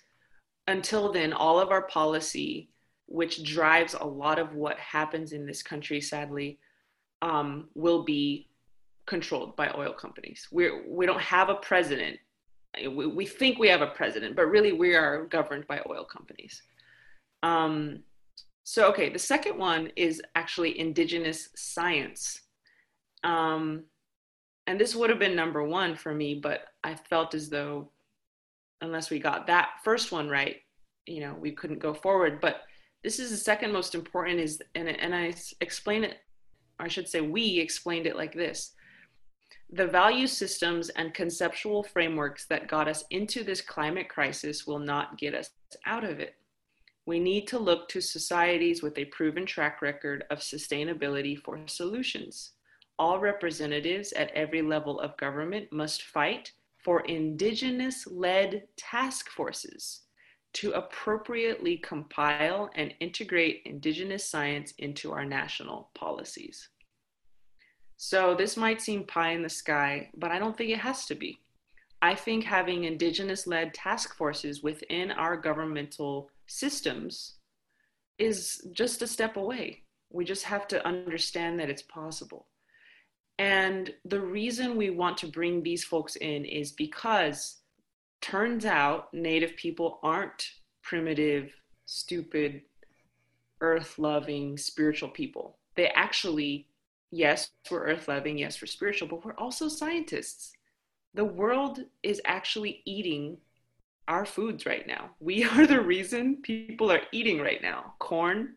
until 0.67 1.11
then, 1.11 1.33
all 1.33 1.59
of 1.59 1.71
our 1.71 1.83
policy, 1.83 2.69
which 3.07 3.43
drives 3.43 3.95
a 3.95 4.05
lot 4.05 4.37
of 4.37 4.53
what 4.53 4.77
happens 4.77 5.31
in 5.31 5.45
this 5.45 5.63
country, 5.63 6.01
sadly, 6.01 6.59
um, 7.21 7.69
will 7.73 8.03
be 8.03 8.46
controlled 9.07 9.55
by 9.55 9.71
oil 9.75 9.93
companies. 9.93 10.47
We're, 10.51 10.87
we 10.87 11.07
don't 11.07 11.21
have 11.21 11.49
a 11.49 11.55
president. 11.55 12.19
We, 12.79 13.07
we 13.07 13.25
think 13.25 13.57
we 13.57 13.69
have 13.69 13.81
a 13.81 13.87
president, 13.87 14.35
but 14.35 14.45
really 14.45 14.73
we 14.73 14.93
are 14.93 15.25
governed 15.25 15.65
by 15.65 15.81
oil 15.89 16.03
companies. 16.03 16.61
Um, 17.41 18.03
so, 18.63 18.89
okay, 18.89 19.09
the 19.09 19.17
second 19.17 19.57
one 19.57 19.91
is 19.95 20.21
actually 20.35 20.77
indigenous 20.77 21.49
science. 21.55 22.41
Um, 23.23 23.85
and 24.67 24.79
this 24.79 24.95
would 24.95 25.09
have 25.09 25.19
been 25.19 25.35
number 25.35 25.63
one 25.63 25.95
for 25.95 26.13
me, 26.13 26.35
but 26.35 26.65
I 26.83 26.95
felt 26.95 27.33
as 27.33 27.49
though 27.49 27.89
unless 28.81 29.09
we 29.09 29.17
got 29.19 29.47
that 29.47 29.69
first 29.83 30.11
one 30.11 30.29
right, 30.29 30.57
you 31.07 31.21
know, 31.21 31.35
we 31.39 31.51
couldn't 31.51 31.79
go 31.79 31.93
forward. 31.93 32.39
But 32.41 32.57
this 33.03 33.19
is 33.19 33.31
the 33.31 33.37
second 33.37 33.71
most 33.71 33.95
important 33.95 34.41
is, 34.41 34.61
and, 34.75 34.89
and 34.89 35.15
I 35.15 35.33
explain 35.61 36.03
it, 36.03 36.17
I 36.77 36.89
should 36.89 37.07
say 37.07 37.21
we 37.21 37.59
explained 37.59 38.05
it 38.05 38.17
like 38.17 38.33
this 38.33 38.73
the 39.69 39.87
value 39.87 40.27
systems 40.27 40.89
and 40.89 41.13
conceptual 41.13 41.83
frameworks 41.83 42.45
that 42.45 42.69
got 42.69 42.87
us 42.87 43.03
into 43.11 43.43
this 43.43 43.61
climate 43.61 44.07
crisis 44.07 44.65
will 44.65 44.79
not 44.79 45.17
get 45.17 45.33
us 45.33 45.49
out 45.85 46.05
of 46.05 46.19
it. 46.19 46.35
We 47.05 47.19
need 47.19 47.47
to 47.47 47.59
look 47.59 47.89
to 47.89 48.01
societies 48.01 48.81
with 48.81 48.97
a 48.97 49.05
proven 49.05 49.45
track 49.45 49.81
record 49.81 50.23
of 50.29 50.39
sustainability 50.39 51.37
for 51.37 51.59
solutions. 51.67 52.51
All 52.99 53.19
representatives 53.19 54.13
at 54.13 54.31
every 54.31 54.61
level 54.61 54.99
of 54.99 55.17
government 55.17 55.71
must 55.71 56.03
fight 56.03 56.51
for 56.83 57.01
indigenous 57.01 58.07
led 58.07 58.63
task 58.77 59.29
forces 59.29 60.01
to 60.53 60.71
appropriately 60.71 61.77
compile 61.77 62.69
and 62.75 62.93
integrate 62.99 63.61
indigenous 63.65 64.23
science 64.23 64.73
into 64.79 65.11
our 65.11 65.25
national 65.25 65.89
policies. 65.93 66.69
So 67.97 68.35
this 68.35 68.55
might 68.55 68.81
seem 68.81 69.05
pie 69.05 69.31
in 69.31 69.41
the 69.41 69.49
sky, 69.49 70.09
but 70.15 70.31
I 70.31 70.37
don't 70.37 70.55
think 70.55 70.69
it 70.69 70.79
has 70.79 71.05
to 71.07 71.15
be. 71.15 71.39
I 72.01 72.13
think 72.13 72.43
having 72.43 72.83
indigenous 72.83 73.47
led 73.47 73.73
task 73.73 74.15
forces 74.15 74.61
within 74.61 75.11
our 75.11 75.35
governmental 75.35 76.29
systems 76.45 77.37
is 78.19 78.61
just 78.71 79.01
a 79.01 79.07
step 79.07 79.35
away. 79.35 79.81
We 80.11 80.25
just 80.25 80.43
have 80.43 80.67
to 80.69 80.85
understand 80.87 81.59
that 81.59 81.71
it's 81.71 81.81
possible. 81.81 82.45
And 83.39 83.93
the 84.05 84.21
reason 84.21 84.77
we 84.77 84.91
want 84.91 85.17
to 85.19 85.27
bring 85.27 85.61
these 85.63 85.83
folks 85.83 86.15
in 86.17 86.45
is 86.45 86.71
because 86.71 87.57
turns 88.21 88.65
out 88.65 89.11
Native 89.13 89.55
people 89.55 89.99
aren't 90.03 90.51
primitive, 90.83 91.51
stupid, 91.85 92.61
earth 93.61 93.97
loving, 93.97 94.57
spiritual 94.57 95.09
people. 95.09 95.57
They 95.75 95.87
actually 95.89 96.67
yes, 97.11 97.51
we're 97.69 97.85
earth 97.85 98.07
loving, 98.07 98.37
yes, 98.37 98.61
we're 98.61 98.67
spiritual, 98.67 99.07
but 99.07 99.23
we're 99.23 99.33
also 99.33 99.67
scientists. 99.67 100.53
The 101.13 101.25
world 101.25 101.79
is 102.03 102.21
actually 102.25 102.81
eating 102.85 103.37
our 104.07 104.25
foods 104.25 104.65
right 104.65 104.87
now. 104.87 105.11
We 105.19 105.43
are 105.49 105.67
the 105.67 105.81
reason 105.81 106.37
people 106.41 106.91
are 106.91 107.01
eating 107.11 107.39
right 107.39 107.61
now 107.61 107.93
corn, 107.99 108.55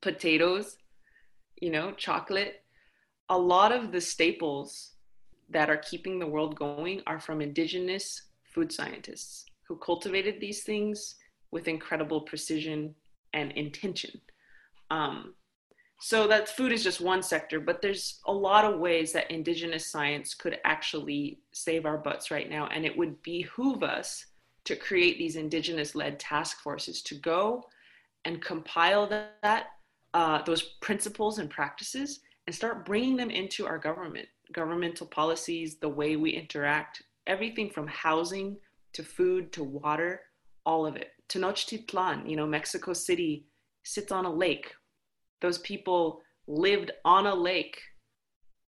potatoes, 0.00 0.78
you 1.60 1.70
know, 1.70 1.92
chocolate. 1.92 2.62
A 3.28 3.38
lot 3.38 3.72
of 3.72 3.92
the 3.92 4.00
staples 4.00 4.92
that 5.50 5.70
are 5.70 5.76
keeping 5.76 6.18
the 6.18 6.26
world 6.26 6.56
going 6.56 7.02
are 7.06 7.20
from 7.20 7.40
indigenous 7.40 8.22
food 8.44 8.72
scientists 8.72 9.46
who 9.66 9.76
cultivated 9.76 10.40
these 10.40 10.62
things 10.62 11.16
with 11.50 11.68
incredible 11.68 12.20
precision 12.20 12.94
and 13.32 13.52
intention. 13.52 14.20
Um, 14.90 15.34
so 15.98 16.26
that 16.28 16.48
food 16.48 16.72
is 16.72 16.84
just 16.84 17.00
one 17.00 17.22
sector, 17.22 17.58
but 17.58 17.80
there's 17.80 18.20
a 18.26 18.32
lot 18.32 18.64
of 18.64 18.78
ways 18.78 19.12
that 19.12 19.30
indigenous 19.30 19.90
science 19.90 20.34
could 20.34 20.58
actually 20.64 21.40
save 21.52 21.86
our 21.86 21.96
butts 21.96 22.30
right 22.30 22.50
now. 22.50 22.66
And 22.66 22.84
it 22.84 22.96
would 22.96 23.22
behoove 23.22 23.82
us 23.82 24.26
to 24.64 24.76
create 24.76 25.16
these 25.16 25.36
indigenous 25.36 25.94
led 25.94 26.18
task 26.18 26.58
forces 26.60 27.02
to 27.02 27.14
go 27.14 27.64
and 28.24 28.42
compile 28.42 29.06
that, 29.06 29.66
uh, 30.12 30.42
those 30.42 30.62
principles 30.80 31.38
and 31.38 31.48
practices 31.48 32.20
and 32.46 32.54
start 32.54 32.84
bringing 32.84 33.16
them 33.16 33.30
into 33.30 33.66
our 33.66 33.78
government, 33.78 34.28
governmental 34.52 35.06
policies, 35.06 35.78
the 35.78 35.88
way 35.88 36.16
we 36.16 36.30
interact, 36.30 37.02
everything 37.26 37.70
from 37.70 37.86
housing 37.86 38.56
to 38.92 39.02
food 39.02 39.52
to 39.52 39.64
water, 39.64 40.20
all 40.64 40.86
of 40.86 40.96
it. 40.96 41.12
Tenochtitlan, 41.28 42.28
you 42.28 42.36
know, 42.36 42.46
Mexico 42.46 42.92
City 42.92 43.46
sits 43.84 44.12
on 44.12 44.24
a 44.24 44.32
lake 44.32 44.72
those 45.40 45.58
people 45.58 46.22
lived 46.46 46.90
on 47.04 47.26
a 47.26 47.34
lake. 47.34 47.80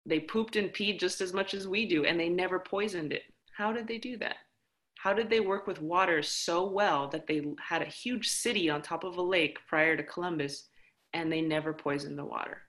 They 0.07 0.21
pooped 0.21 0.57
and 0.57 0.73
peed 0.73 0.99
just 0.99 1.21
as 1.21 1.33
much 1.33 1.55
as 1.55 1.69
we 1.69 1.87
do, 1.87 2.05
and 2.05 2.19
they 2.19 2.29
never 2.29 2.59
poisoned 2.59 3.13
it. 3.13 3.23
How 3.57 3.73
did 3.73 3.87
they 3.87 3.99
do 3.99 4.17
that? 4.19 4.37
How 4.99 5.13
did 5.13 5.31
they 5.31 5.41
work 5.41 5.67
with 5.67 5.81
water 5.81 6.23
so 6.23 6.69
well 6.69 7.09
that 7.09 7.27
they 7.27 7.43
had 7.61 7.83
a 7.83 7.87
huge 7.87 8.29
city 8.29 8.69
on 8.69 8.83
top 8.83 9.05
of 9.05 9.17
a 9.17 9.23
lake 9.23 9.59
prior 9.69 9.97
to 9.97 10.03
Columbus 10.03 10.69
and 11.13 11.31
they 11.31 11.41
never 11.41 11.73
poisoned 11.73 12.19
the 12.19 12.25
water? 12.25 12.63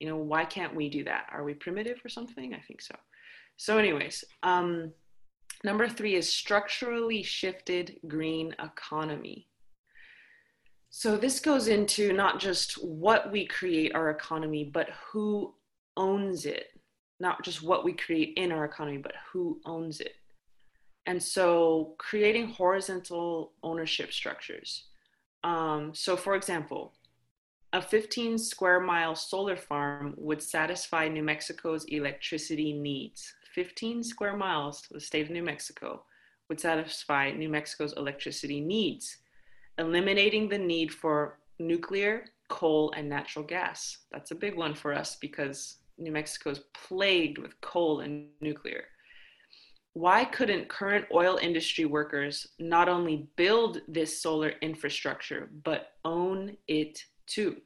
You 0.00 0.08
know, 0.08 0.16
why 0.16 0.44
can't 0.44 0.74
we 0.74 0.88
do 0.88 1.04
that? 1.04 1.26
Are 1.30 1.44
we 1.44 1.54
primitive 1.54 2.00
or 2.04 2.08
something? 2.08 2.54
I 2.54 2.60
think 2.60 2.80
so. 2.80 2.96
So, 3.56 3.78
anyways, 3.78 4.24
um, 4.42 4.92
number 5.62 5.88
three 5.88 6.16
is 6.16 6.28
structurally 6.28 7.22
shifted 7.22 7.98
green 8.08 8.54
economy. 8.58 9.46
So 10.92 11.16
this 11.16 11.38
goes 11.38 11.68
into 11.68 12.12
not 12.12 12.40
just 12.40 12.72
what 12.84 13.30
we 13.30 13.46
create 13.46 13.94
our 13.94 14.10
economy, 14.10 14.64
but 14.64 14.88
who 14.90 15.54
owns 15.96 16.46
it. 16.46 16.66
Not 17.20 17.44
just 17.44 17.62
what 17.62 17.84
we 17.84 17.92
create 17.92 18.34
in 18.36 18.50
our 18.50 18.64
economy, 18.64 18.98
but 18.98 19.14
who 19.32 19.60
owns 19.64 20.00
it. 20.00 20.16
And 21.06 21.22
so 21.22 21.94
creating 21.98 22.48
horizontal 22.48 23.52
ownership 23.62 24.12
structures. 24.12 24.84
Um, 25.44 25.94
so, 25.94 26.16
for 26.16 26.34
example, 26.34 26.92
a 27.72 27.80
15 27.80 28.36
square 28.36 28.80
mile 28.80 29.14
solar 29.14 29.56
farm 29.56 30.14
would 30.16 30.42
satisfy 30.42 31.06
New 31.06 31.22
Mexico's 31.22 31.84
electricity 31.84 32.72
needs. 32.72 33.32
15 33.54 34.02
square 34.02 34.36
miles, 34.36 34.82
the 34.90 35.00
state 35.00 35.26
of 35.26 35.30
New 35.30 35.42
Mexico, 35.44 36.02
would 36.48 36.58
satisfy 36.58 37.30
New 37.30 37.48
Mexico's 37.48 37.92
electricity 37.92 38.60
needs 38.60 39.18
eliminating 39.78 40.48
the 40.48 40.58
need 40.58 40.92
for 40.92 41.38
nuclear, 41.58 42.24
coal, 42.48 42.92
and 42.96 43.08
natural 43.08 43.44
gas. 43.44 43.98
That's 44.10 44.30
a 44.30 44.36
big 44.36 44.56
one 44.56 44.74
for 44.74 44.92
us 44.92 45.16
because 45.16 45.78
New 45.98 46.12
Mexico 46.12 46.50
is 46.50 46.60
plagued 46.74 47.38
with 47.38 47.60
coal 47.60 48.00
and 48.00 48.28
nuclear. 48.40 48.84
Why 49.92 50.24
couldn't 50.24 50.68
current 50.68 51.06
oil 51.12 51.38
industry 51.42 51.84
workers 51.84 52.46
not 52.58 52.88
only 52.88 53.28
build 53.36 53.82
this 53.88 54.22
solar 54.22 54.52
infrastructure, 54.62 55.50
but 55.64 55.94
own 56.04 56.56
it 56.68 57.04
too? 57.26 57.56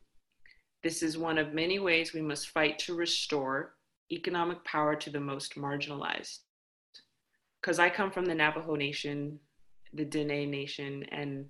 This 0.82 1.02
is 1.02 1.18
one 1.18 1.38
of 1.38 1.54
many 1.54 1.78
ways 1.78 2.12
we 2.12 2.22
must 2.22 2.48
fight 2.48 2.78
to 2.80 2.94
restore 2.94 3.74
economic 4.10 4.62
power 4.64 4.94
to 4.96 5.10
the 5.10 5.20
most 5.20 5.54
marginalized. 5.54 6.40
Because 7.60 7.78
I 7.78 7.88
come 7.88 8.10
from 8.10 8.26
the 8.26 8.34
Navajo 8.34 8.74
Nation, 8.74 9.38
the 9.92 10.04
Dene 10.04 10.50
Nation, 10.50 11.04
and 11.10 11.46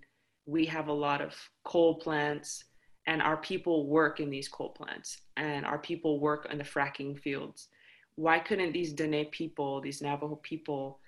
we 0.46 0.66
have 0.66 0.88
a 0.88 0.92
lot 0.92 1.20
of 1.20 1.34
coal 1.64 1.96
plants, 1.96 2.64
and 3.06 3.22
our 3.22 3.36
people 3.36 3.86
work 3.86 4.20
in 4.20 4.30
these 4.30 4.48
coal 4.48 4.70
plants, 4.70 5.18
and 5.36 5.64
our 5.64 5.78
people 5.78 6.20
work 6.20 6.46
in 6.50 6.58
the 6.58 6.64
fracking 6.64 7.18
fields. 7.18 7.68
Why 8.16 8.38
couldn't 8.38 8.72
these 8.72 8.92
Dene 8.92 9.26
people, 9.30 9.80
these 9.80 10.00
Navajo 10.02 10.36
people, 10.42 11.00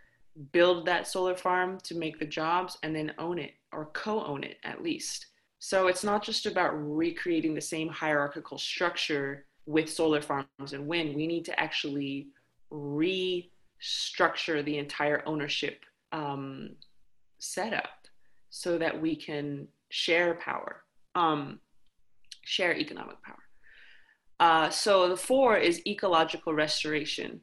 build 0.53 0.87
that 0.87 1.07
solar 1.07 1.37
farm 1.37 1.79
to 1.85 1.95
make 1.97 2.19
the 2.19 2.27
jobs 2.27 2.77
and 2.83 2.95
then 2.95 3.13
own 3.19 3.39
it 3.39 3.55
or 3.73 3.87
co 3.93 4.25
own 4.25 4.45
it 4.45 4.59
at 4.65 4.83
least? 4.83 5.27
So 5.59 5.87
it's 5.87 6.05
not 6.05 6.23
just 6.23 6.47
about 6.47 6.73
recreating 6.75 7.55
the 7.55 7.61
same 7.61 7.89
hierarchical 7.89 8.59
structure 8.59 9.47
with 9.67 9.91
solar 9.91 10.21
farms 10.21 10.73
and 10.73 10.87
wind. 10.87 11.15
We 11.15 11.27
need 11.27 11.45
to 11.47 11.61
actually 11.61 12.29
restructure 12.73 14.65
the 14.65 14.79
entire 14.79 15.23
ownership 15.27 15.85
um, 16.13 16.71
setup 17.39 17.89
so 18.57 18.79
that 18.79 18.99
we 18.99 19.15
can 19.15 19.69
share 19.91 20.33
power, 20.37 20.83
um, 21.15 21.61
share 22.43 22.75
economic 22.75 23.23
power. 23.23 23.45
Uh, 24.41 24.71
so 24.71 25.11
the 25.11 25.17
four 25.17 25.59
is 25.59 25.87
ecological 25.87 26.55
restoration. 26.55 27.39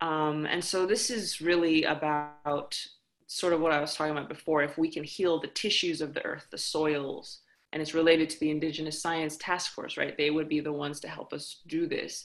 Um, 0.00 0.46
and 0.46 0.64
so 0.64 0.86
this 0.86 1.10
is 1.10 1.42
really 1.42 1.84
about 1.84 2.82
sort 3.26 3.52
of 3.52 3.60
what 3.60 3.72
I 3.72 3.80
was 3.80 3.94
talking 3.94 4.12
about 4.12 4.30
before. 4.30 4.62
If 4.62 4.78
we 4.78 4.90
can 4.90 5.04
heal 5.04 5.38
the 5.38 5.48
tissues 5.48 6.00
of 6.00 6.14
the 6.14 6.24
earth, 6.24 6.46
the 6.50 6.56
soils, 6.56 7.40
and 7.74 7.82
it's 7.82 7.92
related 7.92 8.30
to 8.30 8.40
the 8.40 8.50
Indigenous 8.50 9.02
Science 9.02 9.36
Task 9.36 9.74
Force, 9.74 9.98
right? 9.98 10.16
They 10.16 10.30
would 10.30 10.48
be 10.48 10.60
the 10.60 10.72
ones 10.72 10.98
to 11.00 11.08
help 11.08 11.34
us 11.34 11.60
do 11.66 11.86
this, 11.86 12.24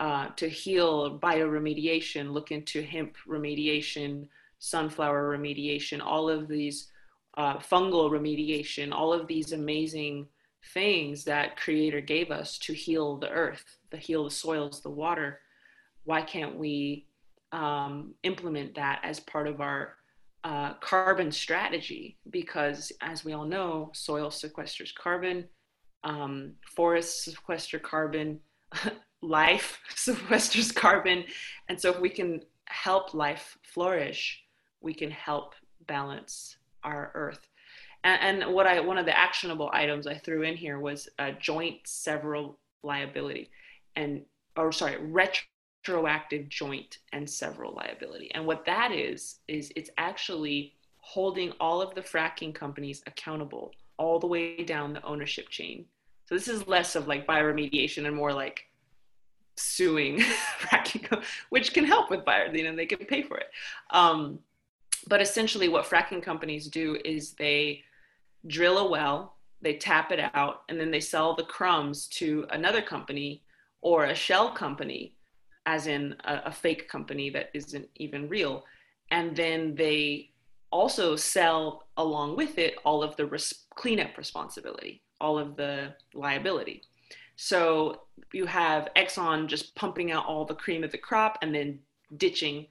uh, 0.00 0.28
to 0.36 0.48
heal 0.48 1.18
bioremediation, 1.18 2.32
look 2.32 2.50
into 2.50 2.80
hemp 2.82 3.16
remediation, 3.28 4.26
sunflower 4.58 5.36
remediation, 5.36 6.00
all 6.02 6.30
of 6.30 6.48
these 6.48 6.88
uh, 7.36 7.58
fungal 7.58 8.10
remediation, 8.10 8.92
all 8.92 9.12
of 9.12 9.26
these 9.26 9.52
amazing 9.52 10.26
things 10.74 11.24
that 11.24 11.56
Creator 11.56 12.00
gave 12.00 12.30
us 12.30 12.58
to 12.58 12.72
heal 12.72 13.16
the 13.16 13.30
earth, 13.30 13.78
to 13.90 13.96
heal 13.96 14.24
the 14.24 14.30
soils, 14.30 14.80
the 14.80 14.90
water. 14.90 15.40
Why 16.04 16.22
can't 16.22 16.56
we 16.56 17.06
um, 17.52 18.14
implement 18.22 18.74
that 18.74 19.00
as 19.02 19.20
part 19.20 19.46
of 19.46 19.60
our 19.60 19.94
uh, 20.44 20.74
carbon 20.74 21.32
strategy 21.32 22.16
because, 22.30 22.92
as 23.00 23.24
we 23.24 23.32
all 23.32 23.44
know, 23.44 23.90
soil 23.92 24.30
sequesters 24.30 24.94
carbon, 24.94 25.44
um, 26.04 26.52
forests 26.74 27.24
sequester 27.24 27.78
carbon, 27.78 28.40
life 29.22 29.80
sequesters 29.94 30.74
carbon. 30.74 31.24
And 31.68 31.80
so, 31.80 31.90
if 31.90 32.00
we 32.00 32.08
can 32.08 32.42
help 32.66 33.14
life 33.14 33.58
flourish, 33.62 34.42
we 34.80 34.94
can 34.94 35.10
help 35.10 35.54
balance 35.86 36.56
our 36.88 37.10
earth. 37.14 37.40
And, 38.04 38.42
and 38.42 38.54
what 38.54 38.66
I 38.66 38.80
one 38.80 38.98
of 38.98 39.06
the 39.06 39.18
actionable 39.18 39.70
items 39.72 40.06
I 40.06 40.14
threw 40.14 40.42
in 40.42 40.56
here 40.56 40.78
was 40.78 41.08
a 41.18 41.32
joint 41.32 41.78
several 41.84 42.58
liability, 42.82 43.50
and 43.96 44.22
or 44.56 44.72
sorry, 44.72 44.96
retroactive 44.98 46.48
joint 46.48 46.98
and 47.12 47.28
several 47.28 47.74
liability. 47.74 48.30
And 48.34 48.46
what 48.46 48.64
that 48.66 48.92
is, 48.92 49.40
is 49.48 49.72
it's 49.76 49.90
actually 49.98 50.74
holding 50.98 51.52
all 51.60 51.80
of 51.80 51.94
the 51.94 52.02
fracking 52.02 52.54
companies 52.54 53.02
accountable 53.06 53.72
all 53.96 54.18
the 54.18 54.26
way 54.26 54.62
down 54.64 54.92
the 54.92 55.04
ownership 55.04 55.48
chain. 55.48 55.84
So 56.26 56.34
this 56.34 56.48
is 56.48 56.66
less 56.66 56.94
of 56.94 57.08
like 57.08 57.26
bioremediation 57.26 58.06
and 58.06 58.14
more 58.14 58.32
like 58.32 58.64
suing 59.56 60.18
fracking, 60.60 61.22
which 61.50 61.72
can 61.72 61.84
help 61.84 62.10
with 62.10 62.24
bio, 62.24 62.52
you 62.52 62.64
know, 62.64 62.76
they 62.76 62.86
can 62.86 62.98
pay 62.98 63.22
for 63.22 63.38
it. 63.38 63.48
Um, 63.90 64.38
but 65.06 65.20
essentially 65.20 65.68
what 65.68 65.86
fracking 65.86 66.22
companies 66.22 66.68
do 66.68 66.98
is 67.04 67.32
they 67.32 67.82
drill 68.46 68.78
a 68.78 68.88
well, 68.88 69.36
they 69.60 69.74
tap 69.74 70.12
it 70.12 70.20
out, 70.34 70.62
and 70.68 70.78
then 70.78 70.90
they 70.90 71.00
sell 71.00 71.34
the 71.34 71.44
crumbs 71.44 72.06
to 72.08 72.46
another 72.50 72.82
company 72.82 73.42
or 73.80 74.06
a 74.06 74.14
shell 74.14 74.50
company 74.50 75.14
as 75.66 75.86
in 75.86 76.16
a, 76.24 76.42
a 76.46 76.52
fake 76.52 76.88
company 76.88 77.30
that 77.30 77.50
isn't 77.54 77.88
even 77.96 78.28
real. 78.28 78.64
And 79.10 79.36
then 79.36 79.74
they 79.74 80.30
also 80.70 81.16
sell 81.16 81.88
along 81.96 82.36
with 82.36 82.58
it 82.58 82.76
all 82.84 83.02
of 83.02 83.16
the 83.16 83.26
res- 83.26 83.66
cleanup 83.74 84.16
responsibility, 84.16 85.02
all 85.20 85.38
of 85.38 85.56
the 85.56 85.94
liability. 86.14 86.82
So 87.36 88.02
you 88.32 88.46
have 88.46 88.88
Exxon 88.96 89.46
just 89.46 89.74
pumping 89.74 90.10
out 90.10 90.26
all 90.26 90.44
the 90.44 90.54
cream 90.54 90.82
of 90.84 90.90
the 90.90 90.98
crop 90.98 91.38
and 91.42 91.54
then 91.54 91.78
ditching 92.16 92.66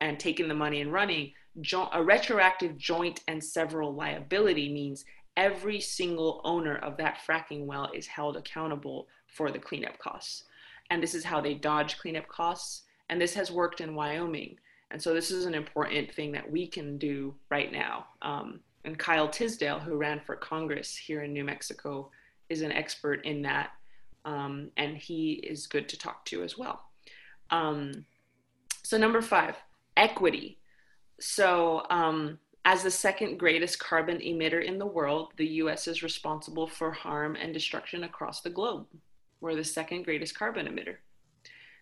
and 0.00 0.18
taking 0.18 0.48
the 0.48 0.54
money 0.54 0.80
and 0.80 0.92
running. 0.92 1.32
Jo- 1.60 1.88
a 1.92 2.02
retroactive 2.02 2.76
joint 2.76 3.22
and 3.28 3.42
several 3.42 3.94
liability 3.94 4.72
means 4.72 5.04
every 5.36 5.80
single 5.80 6.40
owner 6.44 6.76
of 6.78 6.96
that 6.96 7.18
fracking 7.26 7.66
well 7.66 7.90
is 7.94 8.06
held 8.06 8.36
accountable 8.36 9.08
for 9.26 9.50
the 9.50 9.58
cleanup 9.58 9.98
costs 9.98 10.44
and 10.90 11.02
this 11.02 11.14
is 11.14 11.24
how 11.24 11.40
they 11.40 11.54
dodge 11.54 11.98
cleanup 11.98 12.28
costs. 12.28 12.82
And 13.10 13.20
this 13.20 13.34
has 13.34 13.50
worked 13.50 13.80
in 13.80 13.94
Wyoming. 13.94 14.56
And 14.90 15.00
so 15.00 15.12
this 15.12 15.30
is 15.30 15.44
an 15.44 15.54
important 15.54 16.12
thing 16.14 16.32
that 16.32 16.50
we 16.50 16.66
can 16.66 16.98
do 16.98 17.34
right 17.50 17.70
now. 17.70 18.06
Um, 18.22 18.60
and 18.84 18.98
Kyle 18.98 19.28
Tisdel, 19.28 19.80
who 19.80 19.96
ran 19.96 20.20
for 20.20 20.36
Congress 20.36 20.96
here 20.96 21.22
in 21.22 21.32
New 21.32 21.44
Mexico, 21.44 22.10
is 22.48 22.62
an 22.62 22.72
expert 22.72 23.24
in 23.24 23.42
that. 23.42 23.70
Um, 24.24 24.70
and 24.76 24.96
he 24.96 25.34
is 25.34 25.66
good 25.66 25.88
to 25.90 25.98
talk 25.98 26.24
to 26.26 26.42
as 26.42 26.56
well. 26.56 26.82
Um, 27.50 28.04
so, 28.82 28.98
number 28.98 29.22
five, 29.22 29.56
equity. 29.96 30.58
So, 31.20 31.84
um, 31.90 32.38
as 32.64 32.82
the 32.82 32.90
second 32.90 33.38
greatest 33.38 33.78
carbon 33.78 34.18
emitter 34.18 34.62
in 34.62 34.78
the 34.78 34.86
world, 34.86 35.32
the 35.36 35.46
US 35.62 35.88
is 35.88 36.02
responsible 36.02 36.66
for 36.66 36.90
harm 36.90 37.34
and 37.34 37.54
destruction 37.54 38.04
across 38.04 38.42
the 38.42 38.50
globe. 38.50 38.86
We're 39.40 39.54
the 39.54 39.64
second 39.64 40.04
greatest 40.04 40.38
carbon 40.38 40.66
emitter. 40.66 40.96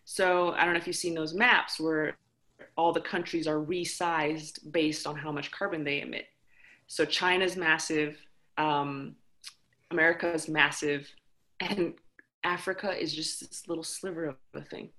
So 0.05 0.53
I 0.53 0.63
don't 0.63 0.73
know 0.73 0.79
if 0.79 0.87
you've 0.87 0.95
seen 0.95 1.13
those 1.13 1.33
maps 1.33 1.79
where 1.79 2.15
all 2.77 2.93
the 2.93 3.01
countries 3.01 3.47
are 3.47 3.59
resized 3.59 4.71
based 4.71 5.05
on 5.05 5.17
how 5.17 5.31
much 5.31 5.51
carbon 5.51 5.83
they 5.83 6.01
emit. 6.01 6.27
So 6.87 7.03
China's 7.03 7.57
massive, 7.57 8.17
um, 8.57 9.15
America's 9.91 10.47
massive, 10.47 11.09
and 11.59 11.95
Africa 12.45 12.97
is 12.97 13.13
just 13.13 13.41
this 13.41 13.67
little 13.67 13.83
sliver 13.83 14.25
of 14.25 14.35
a 14.53 14.61
thing. 14.61 14.89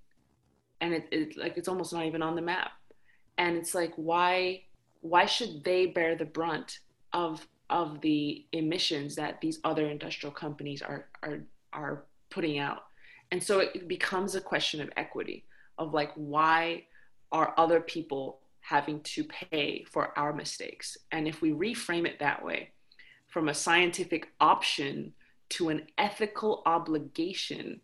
And 0.82 0.92
it, 0.92 1.08
it 1.10 1.36
like 1.38 1.56
it's 1.56 1.68
almost 1.68 1.94
not 1.94 2.04
even 2.04 2.22
on 2.22 2.36
the 2.36 2.42
map. 2.42 2.72
And 3.38 3.56
it's 3.56 3.74
like 3.74 3.92
why 3.96 4.62
why 5.00 5.26
should 5.26 5.64
they 5.64 5.86
bear 5.86 6.16
the 6.16 6.24
brunt 6.24 6.80
of 7.12 7.46
of 7.70 8.00
the 8.00 8.44
emissions 8.52 9.14
that 9.16 9.40
these 9.40 9.58
other 9.64 9.86
industrial 9.86 10.32
companies 10.32 10.82
are 10.82 11.06
are 11.22 11.40
are 11.72 12.04
putting 12.30 12.58
out. 12.58 12.84
And 13.30 13.42
so 13.42 13.60
it 13.60 13.88
becomes 13.88 14.34
a 14.34 14.40
question 14.40 14.80
of 14.80 14.90
equity 14.96 15.44
of 15.76 15.94
like, 15.94 16.12
why 16.14 16.84
are 17.30 17.54
other 17.56 17.80
people 17.80 18.40
having 18.60 19.00
to 19.02 19.24
pay 19.24 19.84
for 19.84 20.18
our 20.18 20.32
mistakes? 20.32 20.96
And 21.12 21.28
if 21.28 21.42
we 21.42 21.52
reframe 21.52 22.06
it 22.06 22.18
that 22.18 22.44
way, 22.44 22.70
from 23.28 23.48
a 23.48 23.54
scientific 23.54 24.28
option 24.40 25.12
to 25.50 25.68
an 25.68 25.86
ethical 25.98 26.62
obligation, 26.66 27.80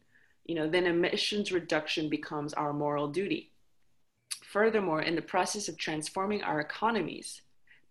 you 0.46 0.54
know, 0.54 0.68
then 0.68 0.86
emissions 0.86 1.52
reduction 1.52 2.08
becomes 2.08 2.54
our 2.54 2.72
moral 2.72 3.08
duty. 3.08 3.50
Furthermore, 4.54 5.02
in 5.02 5.16
the 5.16 5.20
process 5.34 5.66
of 5.66 5.76
transforming 5.76 6.44
our 6.44 6.60
economies, 6.60 7.42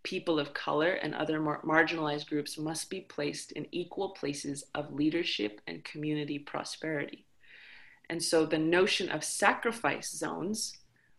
people 0.04 0.40
of 0.40 0.54
color 0.54 0.94
and 0.94 1.14
other 1.14 1.42
mar- 1.42 1.62
marginalized 1.62 2.30
groups 2.30 2.58
must 2.58 2.90
be 2.90 3.02
placed 3.02 3.52
in 3.52 3.68
equal 3.74 4.12
places 4.12 4.64
of 4.74 4.94
leadership 4.94 5.60
and 5.68 5.84
community 5.84 6.40
prosperity. 6.40 7.26
And 8.10 8.24
so 8.24 8.46
the 8.46 8.60
notion 8.60 9.10
of 9.10 9.26
sacrifice 9.26 10.10
zones, 10.10 10.78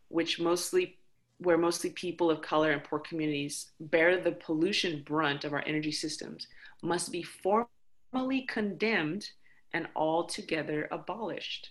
which 0.09 0.41
mostly 0.41 0.97
where 1.37 1.59
mostly 1.59 1.91
people 1.91 2.31
of 2.31 2.41
color 2.41 2.71
and 2.71 2.83
poor 2.83 3.01
communities 3.01 3.73
bear 3.81 4.19
the 4.19 4.33
pollution 4.33 5.03
brunt 5.05 5.45
of 5.45 5.53
our 5.53 5.65
energy 5.67 5.93
systems, 5.93 6.47
must 6.83 7.13
be 7.13 7.23
formally 7.23 8.47
condemned 8.49 9.29
and 9.75 9.89
altogether 9.95 10.89
abolished. 10.91 11.69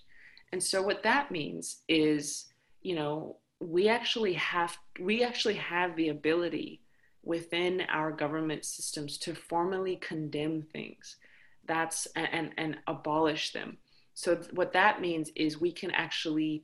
And 0.51 0.61
so 0.61 0.83
what 0.83 1.01
that 1.01 1.31
means 1.31 1.81
is, 1.87 2.53
you 2.83 2.93
know, 2.93 3.37
we 3.63 3.87
actually 3.87 4.33
have 4.33 4.77
we 4.99 5.23
actually 5.23 5.55
have 5.55 5.95
the 5.95 6.09
ability 6.09 6.81
within 7.23 7.81
our 7.89 8.11
government 8.11 8.65
systems 8.65 9.17
to 9.17 9.33
formally 9.33 9.95
condemn 9.97 10.61
things. 10.61 11.17
That's 11.65 12.07
and 12.15 12.51
and 12.57 12.77
abolish 12.87 13.53
them. 13.53 13.77
So 14.13 14.39
what 14.51 14.73
that 14.73 15.01
means 15.01 15.31
is 15.35 15.59
we 15.59 15.71
can 15.71 15.91
actually 15.91 16.63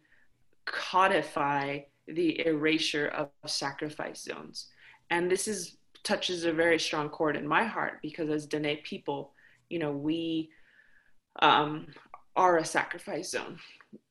codify 0.66 1.80
the 2.08 2.46
erasure 2.46 3.08
of 3.08 3.30
sacrifice 3.46 4.22
zones. 4.22 4.68
And 5.10 5.32
this 5.32 5.48
is 5.48 5.78
touches 6.04 6.46
a 6.46 6.54
very 6.54 6.80
strong 6.80 7.10
chord 7.10 7.36
in 7.36 7.48
my 7.48 7.64
heart 7.64 8.00
because 8.02 8.30
as 8.30 8.46
Dene 8.46 8.78
people 8.84 9.34
you 9.70 9.80
know 9.80 9.92
we 9.92 10.50
um, 11.42 11.88
are 12.36 12.58
a 12.58 12.66
sacrifice 12.66 13.32
zone. 13.32 13.58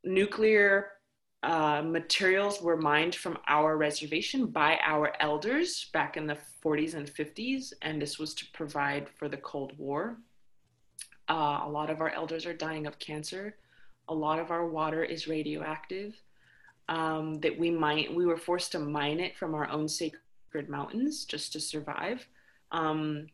Nuclear 0.05 0.93
uh, 1.43 1.83
materials 1.83 2.61
were 2.61 2.77
mined 2.77 3.15
from 3.15 3.39
our 3.47 3.77
reservation 3.77 4.47
by 4.47 4.79
our 4.83 5.13
elders 5.21 5.89
back 5.93 6.17
in 6.17 6.27
the 6.27 6.37
40s 6.65 6.95
and 6.95 7.09
50s, 7.09 7.73
and 7.83 8.03
this 8.03 8.19
was 8.19 8.35
to 8.35 8.47
provide 8.53 9.09
for 9.09 9.29
the 9.29 9.37
Cold 9.37 9.73
War. 9.79 10.19
Uh, 11.29 11.61
a 11.63 11.69
lot 11.69 11.91
of 11.91 12.01
our 12.01 12.11
elders 12.11 12.45
are 12.45 12.55
dying 12.55 12.87
of 12.87 12.99
cancer. 12.99 13.57
A 14.09 14.15
lot 14.15 14.41
of 14.41 14.51
our 14.51 14.67
water 14.67 15.05
is 15.05 15.29
radioactive. 15.29 16.17
Um, 16.89 17.39
that 17.41 17.57
we 17.57 17.71
mine, 17.71 18.15
we 18.15 18.25
were 18.25 18.39
forced 18.39 18.73
to 18.73 18.79
mine 18.79 19.21
it 19.21 19.37
from 19.37 19.55
our 19.55 19.69
own 19.69 19.89
sacred 19.89 20.69
mountains 20.69 21.27
just 21.27 21.53
to 21.53 21.61
survive. 21.61 22.27
Um, 22.73 23.27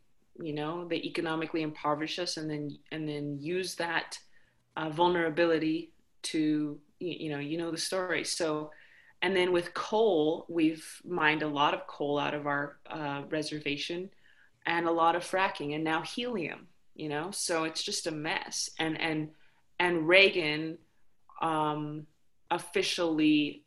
you 0.43 0.53
know, 0.53 0.87
they 0.89 0.97
economically 0.97 1.63
impoverish 1.63 2.19
us 2.19 2.37
and 2.37 2.51
then 2.51 2.77
and 2.91 3.09
then 3.09 3.39
use 3.41 3.77
that 3.77 4.19
uh, 4.77 4.91
vulnerability 4.91 5.93
to 6.23 6.81
you 6.99 7.31
know 7.31 7.39
you 7.39 7.59
know 7.59 7.71
the 7.71 7.79
story. 7.79 8.25
So 8.25 8.71
and 9.23 9.35
then 9.35 9.53
with 9.53 9.75
coal 9.75 10.47
we've 10.49 10.87
mined 11.05 11.43
a 11.43 11.49
lot 11.49 11.75
of 11.75 11.87
coal 11.87 12.19
out 12.19 12.35
of 12.35 12.47
our 12.47 12.79
uh, 12.89 13.23
reservation 13.31 14.11
and 14.67 14.87
a 14.87 14.93
lot 14.93 15.17
of 15.17 15.23
fracking 15.23 15.75
and 15.75 15.85
now 15.85 16.03
helium 16.03 16.69
you 16.95 17.09
know? 17.09 17.31
So 17.33 17.65
it's 17.65 17.83
just 17.83 18.07
a 18.07 18.11
mess. 18.11 18.71
And 18.79 19.01
and 19.01 19.31
and 19.79 20.09
reagan 20.09 20.79
um, 21.43 22.07
officially 22.51 23.65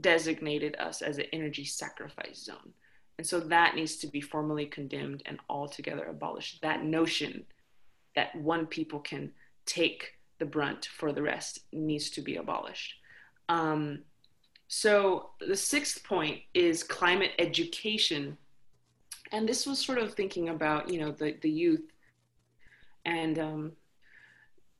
designated 0.00 0.76
us 0.76 1.02
as 1.02 1.18
an 1.18 1.26
energy 1.32 1.64
sacrifice 1.64 2.44
zone. 2.44 2.72
And 3.18 3.26
so 3.26 3.40
that 3.40 3.74
needs 3.74 3.96
to 3.96 4.06
be 4.06 4.20
formally 4.20 4.66
condemned 4.66 5.22
and 5.26 5.38
altogether 5.48 6.04
abolished. 6.04 6.62
That 6.62 6.84
notion 6.84 7.44
that 8.14 8.34
one 8.36 8.66
people 8.66 9.00
can 9.00 9.32
take 9.66 10.14
the 10.40 10.46
brunt 10.46 10.86
for 10.86 11.12
the 11.12 11.22
rest 11.22 11.60
needs 11.72 12.10
to 12.10 12.20
be 12.20 12.36
abolished. 12.36 12.94
Um, 13.48 14.00
so 14.66 15.30
the 15.40 15.56
sixth 15.56 16.02
point 16.02 16.40
is 16.54 16.82
climate 16.82 17.32
education. 17.38 18.36
And 19.32 19.48
this 19.48 19.66
was 19.66 19.78
sort 19.78 19.98
of 19.98 20.14
thinking 20.14 20.48
about, 20.48 20.88
you 20.88 21.00
know, 21.00 21.12
the, 21.12 21.36
the 21.42 21.50
youth. 21.50 21.86
And 23.04 23.38
um, 23.38 23.72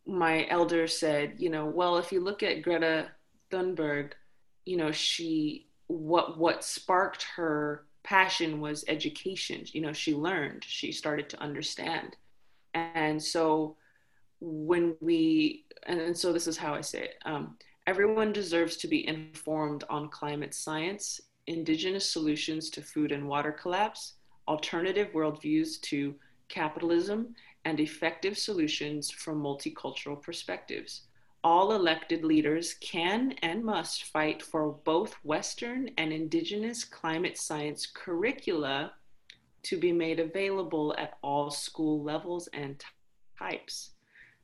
my 0.07 0.47
elder 0.49 0.89
said, 0.89 1.35
you 1.39 1.51
know, 1.51 1.67
well, 1.67 1.99
if 1.99 2.11
you 2.11 2.21
look 2.21 2.43
at 2.43 2.63
Greta 2.63 3.09
Thunberg, 3.51 4.13
you 4.65 4.77
know, 4.77 4.93
she, 4.93 5.69
what, 5.87 6.39
what 6.39 6.65
sparked 6.65 7.25
her 7.37 7.85
passion 8.03 8.61
was 8.61 8.85
education. 8.89 9.65
You 9.73 9.83
know, 9.83 9.93
she 9.93 10.15
learned, 10.15 10.65
she 10.67 10.93
started 10.93 11.29
to 11.31 11.41
understand. 11.41 12.17
And 12.75 13.23
so 13.23 13.77
when 14.41 14.97
we 15.01 15.65
and, 15.87 16.17
so 16.17 16.33
this 16.33 16.47
is 16.47 16.57
how 16.57 16.75
i 16.75 16.81
say 16.81 17.05
it 17.05 17.15
um, 17.25 17.57
everyone 17.87 18.33
deserves 18.33 18.77
to 18.77 18.89
be 18.89 19.07
informed 19.07 19.85
on 19.91 20.09
climate 20.09 20.55
science 20.55 21.21
indigenous 21.47 22.11
solutions 22.11 22.71
to 22.71 22.83
food 22.83 23.13
and 23.13 23.27
water 23.27 23.53
collapse 23.53 24.15
alternative 24.49 25.09
worldviews 25.15 25.81
to 25.81 26.15
capitalism 26.49 27.35
and 27.65 27.81
effective 27.81 28.39
solutions 28.39 29.11
from 29.11 29.43
multicultural 29.43 30.21
perspectives 30.21 31.03
all 31.43 31.73
elected 31.73 32.23
leaders 32.23 32.75
can 32.81 33.33
and 33.43 33.65
must 33.65 34.05
fight 34.05 34.43
for 34.43 34.73
both 34.85 35.15
Western 35.25 35.91
and 35.97 36.13
Indigenous 36.13 36.85
climate 36.85 37.39
science 37.39 37.87
curricula 37.87 38.93
to 39.63 39.79
be 39.79 39.93
made 39.93 40.21
available 40.21 40.95
at 40.99 41.17
all 41.23 41.51
school 41.51 42.03
levels 42.03 42.49
and 42.53 42.83
types. 43.39 43.93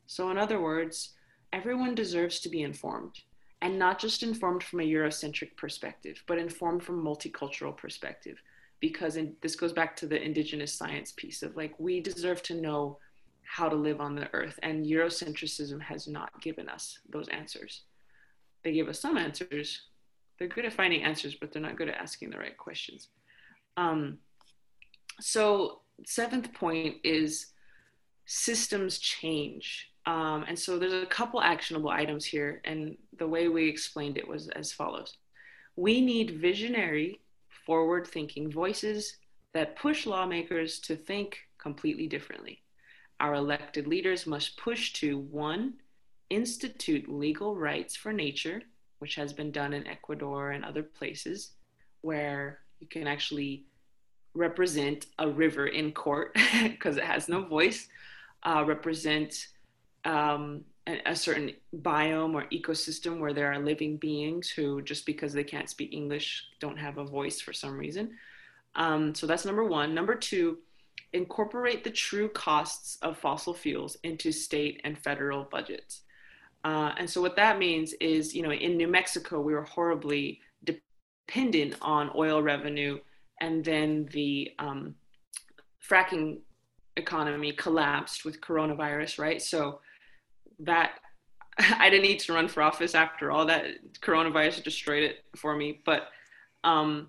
So, 0.07 0.31
in 0.31 0.39
other 0.39 0.61
words, 0.61 1.15
everyone 1.53 1.95
deserves 1.95 2.41
to 2.41 2.49
be 2.49 2.63
informed 2.63 3.21
and 3.63 3.79
not 3.79 3.99
just 3.99 4.23
informed 4.23 4.63
from 4.63 4.81
a 4.81 4.85
Eurocentric 4.85 5.57
perspective, 5.57 6.23
but 6.27 6.39
informed 6.39 6.83
from 6.83 7.01
a 7.01 7.11
multicultural 7.11 7.77
perspective. 7.77 8.39
Because 8.81 9.17
in, 9.17 9.35
this 9.41 9.57
goes 9.57 9.73
back 9.73 9.97
to 9.97 10.07
the 10.07 10.23
indigenous 10.23 10.73
science 10.73 11.13
piece 11.13 11.43
of 11.43 11.57
like, 11.57 11.75
we 11.79 12.01
deserve 12.01 12.43
to 12.45 12.61
know 12.61 12.99
how 13.43 13.69
to 13.69 13.77
live 13.77 14.01
on 14.01 14.15
the 14.15 14.29
earth. 14.35 14.59
And 14.63 14.85
Eurocentricism 14.85 15.81
has 15.81 16.07
not 16.07 16.41
given 16.43 16.69
us 16.69 16.99
those 17.09 17.29
answers. 17.29 17.83
They 18.63 18.73
give 18.73 18.89
us 18.89 19.01
some 19.01 19.17
answers. 19.17 19.83
They're 20.39 20.49
good 20.49 20.67
at 20.67 20.73
finding 20.73 21.03
answers, 21.03 21.35
but 21.35 21.53
they're 21.53 21.63
not 21.63 21.77
good 21.77 21.89
at 21.89 22.01
asking 22.01 22.31
the 22.31 22.39
right 22.39 22.57
questions. 22.57 23.09
Um, 23.77 24.19
so, 25.21 25.81
seventh 26.05 26.53
point 26.53 26.97
is 27.05 27.47
systems 28.27 28.99
change. 28.99 29.91
Um, 30.07 30.45
and 30.47 30.59
so 30.59 30.79
there's 30.79 30.93
a 30.93 31.07
couple 31.07 31.41
actionable 31.41 31.91
items 31.91 32.25
here, 32.25 32.61
and 32.65 32.97
the 33.19 33.27
way 33.27 33.49
we 33.49 33.69
explained 33.69 34.19
it 34.19 34.29
was 34.29 34.49
as 34.49 34.73
follows 34.73 35.17
We 35.75 36.01
need 36.01 36.41
visionary, 36.41 37.21
forward 37.67 38.07
thinking 38.07 38.51
voices 38.51 39.17
that 39.53 39.77
push 39.77 40.07
lawmakers 40.07 40.79
to 40.81 40.95
think 40.95 41.39
completely 41.59 42.07
differently. 42.07 42.63
Our 43.19 43.35
elected 43.35 43.87
leaders 43.87 44.27
must 44.27 44.59
push 44.59 44.93
to 44.95 45.19
one, 45.19 45.75
institute 46.31 47.09
legal 47.09 47.57
rights 47.57 47.97
for 47.97 48.13
nature, 48.13 48.63
which 48.99 49.15
has 49.17 49.33
been 49.33 49.51
done 49.51 49.73
in 49.73 49.87
Ecuador 49.87 50.51
and 50.51 50.65
other 50.65 50.83
places 50.83 51.53
where 52.03 52.61
you 52.81 52.87
can 52.87 53.07
actually 53.07 53.65
represent 54.35 55.07
a 55.19 55.29
river 55.29 55.67
in 55.67 55.93
court 55.93 56.37
because 56.63 56.97
it 56.97 57.05
has 57.05 57.29
no 57.29 57.45
voice, 57.45 57.89
uh, 58.45 58.63
represent 58.67 59.49
um, 60.07 60.65
a, 60.87 61.17
certain 61.17 61.51
biome 61.83 62.35
or 62.35 62.45
ecosystem 62.53 63.19
where 63.19 63.33
there 63.33 63.53
are 63.53 63.59
living 63.59 63.97
beings 63.97 64.49
who, 64.49 64.81
just 64.83 65.05
because 65.05 65.33
they 65.33 65.45
can't 65.45 65.69
speak 65.69 65.93
English, 65.93 66.47
don't 66.61 66.79
have 66.79 66.99
a 66.99 67.05
voice 67.05 67.41
for 67.41 67.53
some 67.53 67.77
reason. 67.77 68.13
Um, 68.77 69.15
so 69.15 69.27
that's 69.27 69.45
number 69.45 69.65
one. 69.65 69.95
Number 69.95 70.15
two, 70.15 70.59
incorporate 71.13 71.83
the 71.83 71.91
true 71.91 72.29
costs 72.29 72.99
of 73.03 73.19
fossil 73.19 73.53
fuels 73.53 73.97
into 74.05 74.31
state 74.31 74.81
and 74.85 74.97
federal 74.97 75.45
budgets. 75.45 76.03
Uh, 76.65 76.93
and 76.99 77.09
so 77.11 77.21
what 77.21 77.37
that 77.37 77.59
means 77.59 77.93
is, 77.95 78.35
you 78.35 78.43
know, 78.43 78.53
in 78.53 78.77
New 78.77 78.89
Mexico, 78.89 79.41
we 79.41 79.55
were 79.55 79.63
horribly 79.63 80.41
dependent 80.65 81.75
on 81.83 82.11
oil 82.15 82.43
revenue, 82.43 82.99
and 83.41 83.65
then 83.65 84.09
the 84.13 84.53
um, 84.59 84.95
fracking 85.89 86.39
economy 86.97 87.53
collapsed 87.53 88.25
with 88.25 88.41
coronavirus, 88.41 89.19
right? 89.19 89.43
So 89.43 89.81
that 90.61 90.93
I 91.59 91.91
didn't 91.91 92.05
need 92.05 92.21
to 92.21 92.33
run 92.33 92.49
for 92.49 92.63
office 92.63 92.95
after 92.95 93.31
all 93.31 93.47
that 93.47 93.67
coronavirus 94.01 94.63
destroyed 94.63 95.03
it 95.03 95.25
for 95.37 95.57
me. 95.57 95.81
But 95.85 96.09
um, 96.65 97.09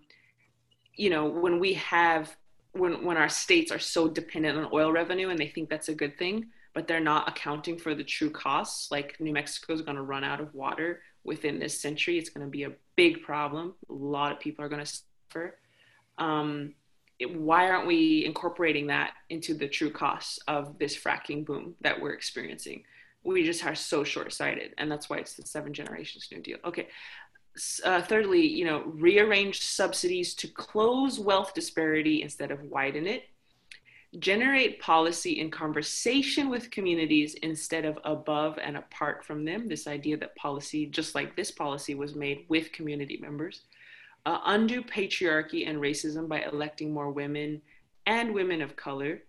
you 0.96 1.10
know, 1.10 1.26
when 1.26 1.60
we 1.60 1.74
have 1.74 2.36
when 2.74 3.04
when 3.04 3.18
our 3.18 3.30
states 3.30 3.72
are 3.72 3.80
so 3.80 4.08
dependent 4.08 4.58
on 4.58 4.70
oil 4.74 4.92
revenue 4.92 5.30
and 5.30 5.40
they 5.40 5.48
think 5.48 5.70
that's 5.70 5.90
a 5.90 5.96
good 5.96 6.18
thing, 6.18 6.48
but 6.74 6.88
they're 6.88 7.00
not 7.00 7.28
accounting 7.28 7.78
for 7.78 7.96
the 7.96 8.04
true 8.04 8.30
costs, 8.30 8.92
like 8.92 9.20
New 9.20 9.34
Mexico 9.34 9.74
is 9.74 9.82
going 9.82 9.98
to 9.98 10.04
run 10.04 10.24
out 10.24 10.40
of 10.40 10.54
water 10.54 11.02
within 11.24 11.60
this 11.60 11.80
century. 11.80 12.18
It's 12.18 12.30
going 12.30 12.46
to 12.46 12.52
be 12.52 12.64
a 12.64 12.72
big 12.96 13.22
problem. 13.22 13.76
A 13.90 13.94
lot 13.94 14.32
of 14.32 14.40
people 14.40 14.64
are 14.64 14.70
going 14.70 14.84
to 14.84 14.92
suffer. 15.32 15.58
Um, 16.18 16.74
it, 17.20 17.36
why 17.36 17.70
aren't 17.70 17.88
we 17.88 18.26
incorporating 18.26 18.88
that 18.88 19.14
into 19.30 19.54
the 19.54 19.68
true 19.68 19.90
costs 19.90 20.40
of 20.48 20.78
this 20.78 20.96
fracking 20.96 21.46
boom 21.46 21.76
that 21.82 22.00
we're 22.00 22.14
experiencing? 22.14 22.84
We 23.28 23.44
just 23.44 23.66
are 23.66 23.76
so 23.76 24.04
short-sighted 24.04 24.74
and 24.78 24.92
that's 24.92 25.10
why 25.10 25.18
it's 25.18 25.34
the 25.34 25.46
seven 25.46 25.74
generations 25.74 26.28
new 26.32 26.42
deal. 26.42 26.58
Okay 26.66 26.88
uh, 27.84 28.02
thirdly 28.02 28.46
you 28.46 28.66
know 28.66 28.84
rearrange 28.86 29.62
subsidies 29.62 30.34
to 30.36 30.48
close 30.48 31.20
wealth 31.20 31.54
disparity 31.54 32.22
instead 32.22 32.52
of 32.52 32.62
widen 32.63 33.08
it. 33.08 33.24
Generate 34.20 34.80
policy 34.80 35.40
in 35.40 35.52
conversation 35.52 36.50
with 36.50 36.72
communities 36.72 37.34
instead 37.44 37.84
of 37.84 38.00
above 38.06 38.58
and 38.58 38.78
apart 38.78 39.26
from 39.26 39.44
them. 39.44 39.68
This 39.68 39.86
idea 39.86 40.18
that 40.18 40.36
policy 40.36 40.86
just 40.86 41.13
like 41.13 41.36
this 41.36 41.52
policy 41.52 41.94
was 41.94 42.16
made 42.16 42.46
with 42.48 42.72
community 42.72 43.18
members. 43.22 43.63
Uh, 44.26 44.40
undo 44.46 44.82
patriarchy 44.82 45.68
and 45.68 45.80
racism 45.80 46.28
by 46.28 46.42
electing 46.42 46.94
more 46.94 47.12
women 47.12 47.62
and 48.06 48.34
women 48.34 48.62
of 48.62 48.76
color 48.76 49.22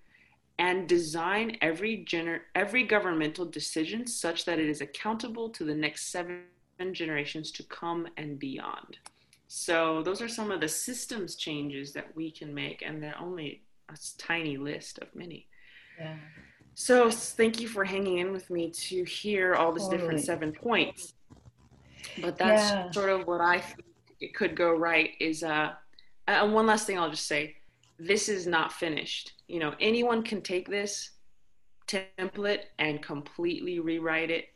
and 0.58 0.88
design 0.88 1.56
every 1.60 2.04
gener- 2.04 2.40
every 2.54 2.82
governmental 2.82 3.44
decision 3.44 4.06
such 4.06 4.44
that 4.44 4.58
it 4.58 4.68
is 4.68 4.80
accountable 4.80 5.48
to 5.50 5.64
the 5.64 5.74
next 5.74 6.10
seven 6.10 6.42
generations 6.92 7.50
to 7.52 7.62
come 7.64 8.08
and 8.16 8.38
beyond. 8.38 8.98
So 9.46 10.02
those 10.02 10.20
are 10.20 10.28
some 10.28 10.50
of 10.50 10.60
the 10.60 10.68
systems 10.68 11.36
changes 11.36 11.92
that 11.92 12.14
we 12.14 12.30
can 12.30 12.52
make, 12.52 12.82
and 12.82 13.02
they're 13.02 13.18
only 13.18 13.62
a 13.88 13.96
tiny 14.18 14.56
list 14.56 14.98
of 14.98 15.08
many. 15.14 15.46
Yeah. 15.98 16.16
So 16.74 17.10
thank 17.10 17.60
you 17.60 17.66
for 17.66 17.84
hanging 17.84 18.18
in 18.18 18.30
with 18.30 18.50
me 18.50 18.70
to 18.70 19.04
hear 19.04 19.54
all 19.54 19.72
these 19.72 19.84
totally. 19.84 19.98
different 19.98 20.20
seven 20.20 20.52
points. 20.52 21.14
But 22.20 22.36
that's 22.36 22.70
yeah. 22.70 22.90
sort 22.90 23.10
of 23.10 23.26
what 23.26 23.40
I 23.40 23.58
think 23.60 23.84
it 24.20 24.34
could 24.34 24.54
go 24.54 24.72
right. 24.72 25.10
Is 25.18 25.42
uh, 25.42 25.72
and 26.26 26.52
one 26.52 26.66
last 26.66 26.86
thing 26.86 26.98
I'll 26.98 27.10
just 27.10 27.26
say: 27.26 27.56
this 27.98 28.28
is 28.28 28.46
not 28.46 28.72
finished 28.72 29.32
you 29.48 29.58
know 29.58 29.74
anyone 29.80 30.22
can 30.22 30.40
take 30.42 30.68
this 30.68 31.11
template 31.88 32.64
and 32.78 33.02
completely 33.02 33.80
rewrite 33.80 34.30
it, 34.30 34.48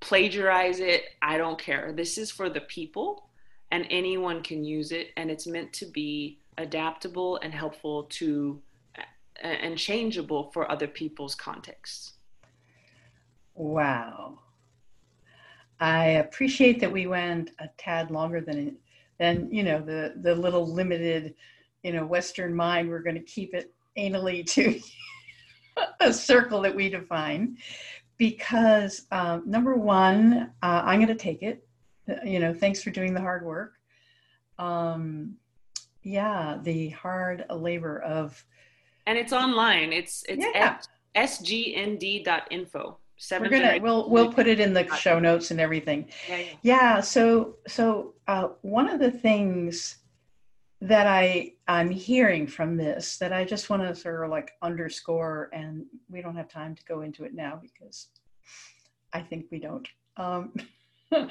plagiarize 0.00 0.80
it. 0.80 1.04
I 1.22 1.38
don't 1.38 1.58
care. 1.58 1.92
This 1.92 2.18
is 2.18 2.30
for 2.30 2.50
the 2.50 2.60
people, 2.62 3.30
and 3.70 3.86
anyone 3.88 4.42
can 4.42 4.64
use 4.64 4.92
it, 4.92 5.10
and 5.16 5.30
it's 5.30 5.46
meant 5.46 5.72
to 5.74 5.86
be 5.86 6.40
adaptable 6.58 7.38
and 7.38 7.54
helpful 7.54 8.04
to 8.04 8.60
and 9.42 9.78
changeable 9.78 10.50
for 10.52 10.70
other 10.70 10.86
people's 10.86 11.34
contexts. 11.34 12.12
Wow. 13.54 14.38
I 15.80 16.04
appreciate 16.04 16.78
that 16.80 16.92
we 16.92 17.06
went 17.06 17.50
a 17.58 17.68
tad 17.78 18.10
longer 18.10 18.40
than 18.40 18.76
than 19.18 19.48
you 19.50 19.62
know 19.62 19.80
the 19.80 20.14
the 20.20 20.34
little 20.34 20.66
limited 20.66 21.34
you 21.82 21.92
know 21.92 22.04
Western 22.06 22.54
mind. 22.54 22.88
We're 22.88 23.02
going 23.02 23.16
to 23.16 23.22
keep 23.22 23.54
it 23.54 23.72
anally 23.96 24.44
to 24.52 24.80
a 26.00 26.12
circle 26.12 26.60
that 26.62 26.74
we 26.74 26.88
define 26.88 27.56
because 28.18 29.06
um, 29.10 29.42
number 29.46 29.74
one, 29.74 30.52
uh, 30.62 30.82
I'm 30.84 31.00
going 31.00 31.08
to 31.08 31.14
take 31.14 31.42
it. 31.42 31.66
You 32.24 32.40
know, 32.40 32.52
thanks 32.52 32.82
for 32.82 32.90
doing 32.90 33.14
the 33.14 33.20
hard 33.20 33.44
work. 33.44 33.74
Um, 34.58 35.36
yeah, 36.02 36.58
the 36.62 36.90
hard 36.90 37.44
labor 37.50 38.00
of. 38.00 38.44
And 39.06 39.18
it's 39.18 39.32
online. 39.32 39.92
It's 39.92 40.24
it's 40.28 40.44
yeah. 40.54 40.78
sgnd.info. 41.16 42.98
We're 43.30 43.48
gonna 43.48 43.78
we'll 43.80 44.10
we'll 44.10 44.32
put 44.32 44.48
it 44.48 44.58
in 44.58 44.72
the 44.72 44.88
show 44.96 45.20
notes 45.20 45.52
and 45.52 45.60
everything. 45.60 46.08
Yeah. 46.28 46.36
yeah. 46.36 46.46
yeah 46.62 47.00
so 47.00 47.56
so 47.68 48.14
uh, 48.26 48.48
one 48.62 48.88
of 48.88 48.98
the 48.98 49.10
things 49.10 49.98
that 50.82 51.06
I 51.06 51.52
I'm 51.68 51.90
hearing 51.90 52.48
from 52.48 52.76
this 52.76 53.16
that 53.18 53.32
I 53.32 53.44
just 53.44 53.70
want 53.70 53.82
to 53.82 53.94
sort 53.94 54.24
of 54.24 54.30
like 54.30 54.50
underscore, 54.62 55.48
and 55.52 55.86
we 56.10 56.20
don't 56.20 56.36
have 56.36 56.48
time 56.48 56.74
to 56.74 56.84
go 56.84 57.02
into 57.02 57.24
it 57.24 57.34
now 57.34 57.60
because 57.62 58.08
I 59.12 59.20
think 59.20 59.46
we 59.50 59.60
don't. 59.60 59.88
Um, 60.16 60.52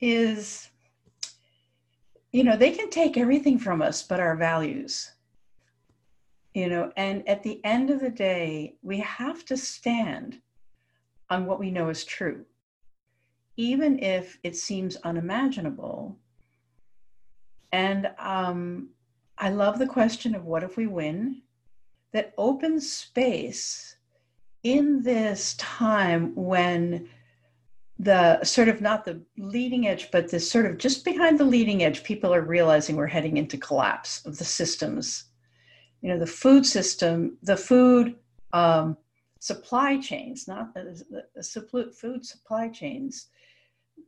is 0.00 0.70
you 2.32 2.44
know 2.44 2.56
they 2.56 2.70
can 2.70 2.90
take 2.90 3.18
everything 3.18 3.58
from 3.58 3.82
us 3.82 4.02
but 4.02 4.20
our 4.20 4.36
values. 4.36 5.10
You 6.54 6.68
know 6.68 6.92
and 6.96 7.28
at 7.28 7.42
the 7.42 7.60
end 7.64 7.90
of 7.90 8.00
the 8.00 8.10
day 8.10 8.76
we 8.82 8.98
have 8.98 9.44
to 9.46 9.56
stand 9.56 10.40
on 11.28 11.44
what 11.44 11.58
we 11.58 11.72
know 11.72 11.88
is 11.88 12.04
true. 12.04 12.44
Even 13.56 13.98
if 13.98 14.38
it 14.44 14.56
seems 14.56 14.96
unimaginable. 14.96 16.16
And 17.72 18.10
um, 18.18 18.90
I 19.42 19.48
love 19.48 19.80
the 19.80 19.88
question 19.88 20.36
of 20.36 20.44
what 20.44 20.62
if 20.62 20.76
we 20.76 20.86
win? 20.86 21.42
That 22.12 22.32
opens 22.38 22.88
space 22.88 23.96
in 24.62 25.02
this 25.02 25.54
time 25.54 26.32
when 26.36 27.08
the 27.98 28.44
sort 28.44 28.68
of 28.68 28.80
not 28.80 29.04
the 29.04 29.20
leading 29.36 29.88
edge, 29.88 30.12
but 30.12 30.30
the 30.30 30.38
sort 30.38 30.66
of 30.66 30.78
just 30.78 31.04
behind 31.04 31.40
the 31.40 31.44
leading 31.44 31.82
edge, 31.82 32.04
people 32.04 32.32
are 32.32 32.42
realizing 32.42 32.94
we're 32.94 33.08
heading 33.08 33.36
into 33.36 33.56
collapse 33.56 34.24
of 34.24 34.38
the 34.38 34.44
systems. 34.44 35.24
You 36.02 36.10
know, 36.10 36.20
the 36.20 36.26
food 36.26 36.64
system, 36.64 37.36
the 37.42 37.56
food 37.56 38.14
um, 38.52 38.96
supply 39.40 39.98
chains, 39.98 40.46
not 40.46 40.72
the, 40.72 41.04
the, 41.10 41.24
the 41.34 41.92
food 41.92 42.24
supply 42.24 42.68
chains, 42.68 43.26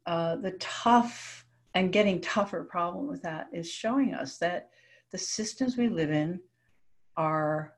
uh, 0.07 0.37
the 0.37 0.53
tough 0.61 1.45
and 1.75 1.91
getting 1.93 2.21
tougher 2.21 2.63
problem 2.63 3.09
with 3.09 3.23
that 3.23 3.49
is 3.53 3.69
showing 3.69 4.15
us 4.15 4.39
that 4.39 4.69
the 5.15 5.19
systems 5.19 5.77
we 5.77 5.89
live 5.89 6.11
in 6.11 6.41
are 7.17 7.75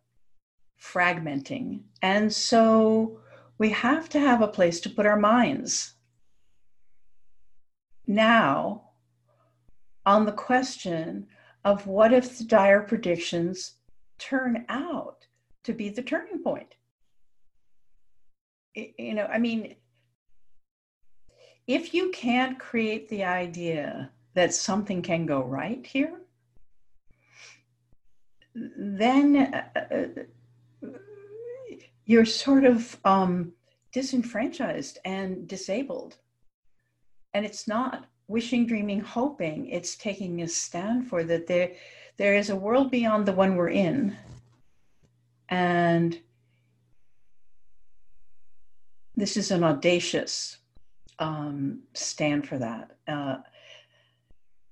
fragmenting. 0.80 1.82
And 2.00 2.32
so 2.32 3.20
we 3.58 3.68
have 3.68 4.08
to 4.08 4.18
have 4.18 4.40
a 4.40 4.48
place 4.48 4.80
to 4.80 4.88
put 4.88 5.04
our 5.04 5.18
minds. 5.18 5.96
Now, 8.06 8.84
on 10.06 10.24
the 10.24 10.32
question 10.32 11.26
of 11.62 11.86
what 11.86 12.14
if 12.14 12.38
the 12.38 12.44
dire 12.44 12.80
predictions 12.80 13.74
turn 14.16 14.64
out 14.70 15.26
to 15.64 15.74
be 15.74 15.90
the 15.90 16.00
turning 16.00 16.42
point? 16.42 16.74
You 18.74 19.12
know, 19.12 19.26
I 19.26 19.38
mean, 19.38 19.76
if 21.66 21.92
you 21.92 22.08
can't 22.12 22.58
create 22.58 23.10
the 23.10 23.24
idea 23.24 24.10
that 24.32 24.54
something 24.54 25.02
can 25.02 25.26
go 25.26 25.42
right 25.42 25.86
here, 25.86 26.22
then 28.56 29.36
uh, 29.36 30.24
you're 32.06 32.24
sort 32.24 32.64
of 32.64 32.96
um, 33.04 33.52
disenfranchised 33.92 34.98
and 35.04 35.46
disabled. 35.46 36.16
And 37.34 37.44
it's 37.44 37.68
not 37.68 38.06
wishing, 38.28 38.66
dreaming, 38.66 39.00
hoping. 39.00 39.68
It's 39.68 39.96
taking 39.96 40.40
a 40.42 40.48
stand 40.48 41.08
for 41.08 41.22
that 41.24 41.46
there, 41.46 41.72
there 42.16 42.34
is 42.34 42.50
a 42.50 42.56
world 42.56 42.90
beyond 42.90 43.26
the 43.26 43.32
one 43.32 43.56
we're 43.56 43.68
in. 43.68 44.16
And 45.48 46.18
this 49.16 49.36
is 49.36 49.50
an 49.50 49.64
audacious 49.64 50.58
um, 51.18 51.80
stand 51.94 52.48
for 52.48 52.58
that. 52.58 52.96
Uh, 53.06 53.36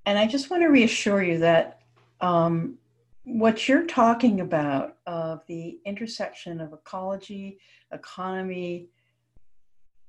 and 0.06 0.18
I 0.18 0.26
just 0.26 0.50
want 0.50 0.62
to 0.62 0.68
reassure 0.68 1.22
you 1.22 1.38
that 1.38 1.80
um, 2.20 2.78
what 3.24 3.68
you're 3.68 3.87
talking 3.87 4.40
about 4.40 4.98
of 5.06 5.42
the 5.46 5.78
intersection 5.84 6.60
of 6.60 6.72
ecology, 6.72 7.58
economy, 7.92 8.88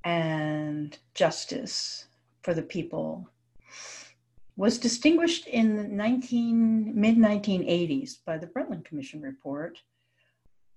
and 0.04 0.98
justice 1.14 2.06
for 2.44 2.54
the 2.54 2.62
people 2.62 3.28
was 4.58 4.78
distinguished 4.78 5.48
in 5.48 5.76
the 5.76 5.84
19, 5.84 6.94
mid 6.94 7.18
1980s 7.18 8.20
by 8.26 8.38
the 8.38 8.48
Brundtland 8.48 8.86
Commission 8.86 9.22
report 9.22 9.80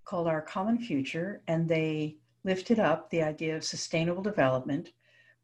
called 0.05 0.27
Our 0.27 0.41
Common 0.41 0.79
Future, 0.79 1.43
and 1.47 1.69
they 1.69 2.17
lifted 2.45 2.79
up 2.79 3.11
the 3.11 3.23
idea 3.23 3.57
of 3.57 3.65
sustainable 3.65 4.23
development 4.23 4.91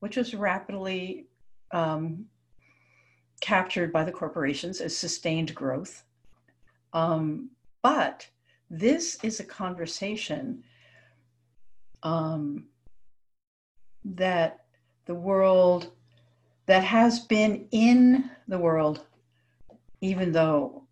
which 0.04 0.18
was 0.18 0.34
rapidly 0.34 1.28
um, 1.70 2.26
captured 3.40 3.90
by 3.90 4.04
the 4.04 4.12
corporations 4.12 4.82
as 4.82 4.94
sustained 4.94 5.54
growth. 5.54 6.03
Um, 6.94 7.50
but 7.82 8.26
this 8.70 9.18
is 9.22 9.40
a 9.40 9.44
conversation 9.44 10.62
um, 12.02 12.66
that 14.04 14.64
the 15.06 15.14
world, 15.14 15.90
that 16.66 16.84
has 16.84 17.20
been 17.20 17.66
in 17.72 18.30
the 18.48 18.58
world, 18.58 19.04
even 20.00 20.32
though 20.32 20.84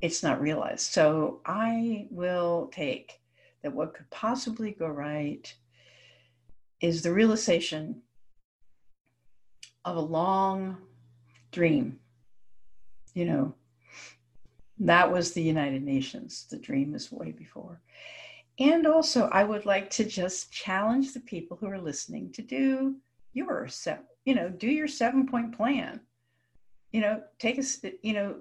it's 0.00 0.22
not 0.22 0.40
realized. 0.40 0.92
So 0.92 1.40
I 1.46 2.06
will 2.10 2.70
take 2.72 3.20
that 3.62 3.72
what 3.72 3.94
could 3.94 4.08
possibly 4.10 4.72
go 4.72 4.86
right 4.88 5.52
is 6.80 7.02
the 7.02 7.12
realization 7.12 8.02
of 9.84 9.96
a 9.96 10.00
long 10.00 10.76
dream. 11.50 11.98
You 13.14 13.24
know, 13.24 13.54
that 14.80 15.10
was 15.10 15.32
the 15.32 15.42
United 15.42 15.82
Nations. 15.82 16.46
The 16.50 16.58
dream 16.58 16.94
is 16.94 17.12
way 17.12 17.32
before. 17.32 17.80
And 18.58 18.86
also, 18.86 19.28
I 19.32 19.44
would 19.44 19.64
like 19.64 19.90
to 19.90 20.04
just 20.04 20.52
challenge 20.52 21.12
the 21.12 21.20
people 21.20 21.56
who 21.56 21.68
are 21.68 21.80
listening 21.80 22.32
to 22.32 22.42
do 22.42 22.96
your 23.32 23.68
seven, 23.68 24.04
you 24.24 24.34
know, 24.34 24.48
do 24.48 24.66
your 24.66 24.88
seven 24.88 25.26
point 25.26 25.56
plan. 25.56 26.00
You 26.92 27.00
know, 27.02 27.22
take 27.38 27.58
a, 27.58 27.64
you 28.02 28.12
know, 28.12 28.34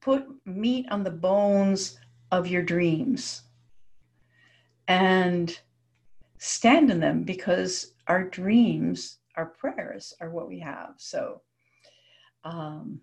put 0.00 0.26
meat 0.46 0.86
on 0.90 1.02
the 1.02 1.10
bones 1.10 1.98
of 2.30 2.46
your 2.46 2.62
dreams 2.62 3.42
and 4.86 5.58
stand 6.38 6.90
in 6.90 7.00
them 7.00 7.24
because 7.24 7.94
our 8.06 8.22
dreams 8.22 9.18
our 9.36 9.46
prayers 9.46 10.14
are 10.20 10.30
what 10.30 10.48
we 10.48 10.58
have. 10.60 10.94
So 10.96 11.42
um, 12.44 13.00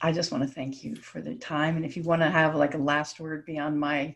I 0.00 0.12
just 0.12 0.32
want 0.32 0.42
to 0.44 0.52
thank 0.52 0.82
you 0.82 0.96
for 0.96 1.20
the 1.20 1.34
time. 1.34 1.76
And 1.76 1.84
if 1.84 1.96
you 1.96 2.02
want 2.02 2.22
to 2.22 2.30
have 2.30 2.54
like 2.54 2.74
a 2.74 2.78
last 2.78 3.20
word 3.20 3.44
beyond 3.44 3.78
my 3.78 4.14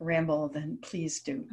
ramble, 0.00 0.48
then 0.48 0.78
please 0.82 1.20
do. 1.20 1.46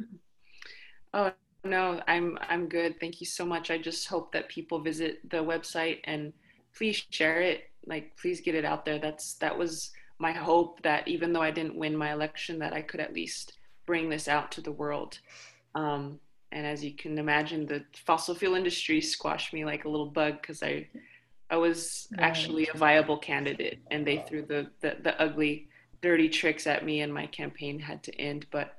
Oh 1.14 1.32
no, 1.64 2.00
I'm 2.08 2.38
I'm 2.48 2.68
good. 2.68 2.98
Thank 2.98 3.20
you 3.20 3.26
so 3.26 3.44
much. 3.44 3.70
I 3.70 3.78
just 3.78 4.08
hope 4.08 4.32
that 4.32 4.48
people 4.48 4.80
visit 4.80 5.28
the 5.30 5.38
website 5.38 6.00
and 6.04 6.32
please 6.76 7.04
share 7.10 7.40
it. 7.40 7.70
Like 7.86 8.16
please 8.16 8.40
get 8.40 8.54
it 8.54 8.64
out 8.64 8.84
there. 8.84 8.98
That's 8.98 9.34
that 9.34 9.56
was 9.56 9.92
my 10.18 10.32
hope 10.32 10.82
that 10.82 11.06
even 11.08 11.32
though 11.32 11.42
I 11.42 11.50
didn't 11.50 11.76
win 11.76 11.96
my 11.96 12.12
election, 12.12 12.58
that 12.60 12.72
I 12.72 12.82
could 12.82 13.00
at 13.00 13.14
least 13.14 13.54
bring 13.86 14.08
this 14.08 14.28
out 14.28 14.52
to 14.52 14.60
the 14.60 14.72
world. 14.72 15.18
Um, 15.74 16.20
and 16.52 16.66
as 16.66 16.84
you 16.84 16.92
can 16.92 17.18
imagine 17.18 17.66
the 17.66 17.84
fossil 18.04 18.34
fuel 18.34 18.54
industry 18.54 19.00
squashed 19.00 19.52
me 19.52 19.64
like 19.64 19.84
a 19.84 19.88
little 19.88 20.10
bug 20.10 20.40
because 20.40 20.62
i 20.62 20.86
i 21.52 21.56
was 21.56 22.08
right. 22.12 22.24
actually 22.24 22.68
a 22.74 22.76
viable 22.76 23.16
candidate 23.16 23.78
and 23.92 24.04
they 24.04 24.18
threw 24.26 24.42
the, 24.42 24.68
the, 24.80 24.96
the 25.02 25.22
ugly 25.22 25.68
dirty 26.00 26.28
tricks 26.28 26.66
at 26.66 26.84
me 26.84 27.02
and 27.02 27.14
my 27.14 27.26
campaign 27.28 27.78
had 27.78 28.02
to 28.02 28.12
end 28.20 28.44
but 28.50 28.78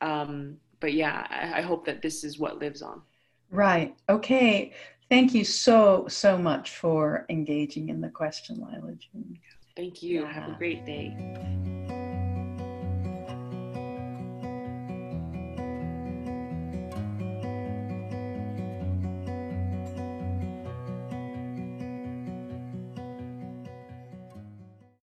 um, 0.00 0.58
but 0.80 0.92
yeah, 0.92 1.26
I, 1.30 1.60
I 1.60 1.62
hope 1.62 1.86
that 1.86 2.02
this 2.02 2.24
is 2.24 2.38
what 2.38 2.58
lives 2.58 2.82
on. 2.82 3.00
Right. 3.50 3.96
Okay. 4.10 4.74
Thank 5.08 5.34
you 5.34 5.44
so, 5.44 6.06
so 6.08 6.36
much 6.36 6.70
for 6.70 7.24
engaging 7.30 7.88
in 7.88 8.00
the 8.00 8.08
question, 8.08 8.56
Lyla 8.60 8.94
June. 8.98 9.38
Thank 9.76 10.02
you. 10.02 10.22
Yeah. 10.22 10.32
Have 10.32 10.50
a 10.50 10.56
great 10.58 10.84
day. 10.84 11.93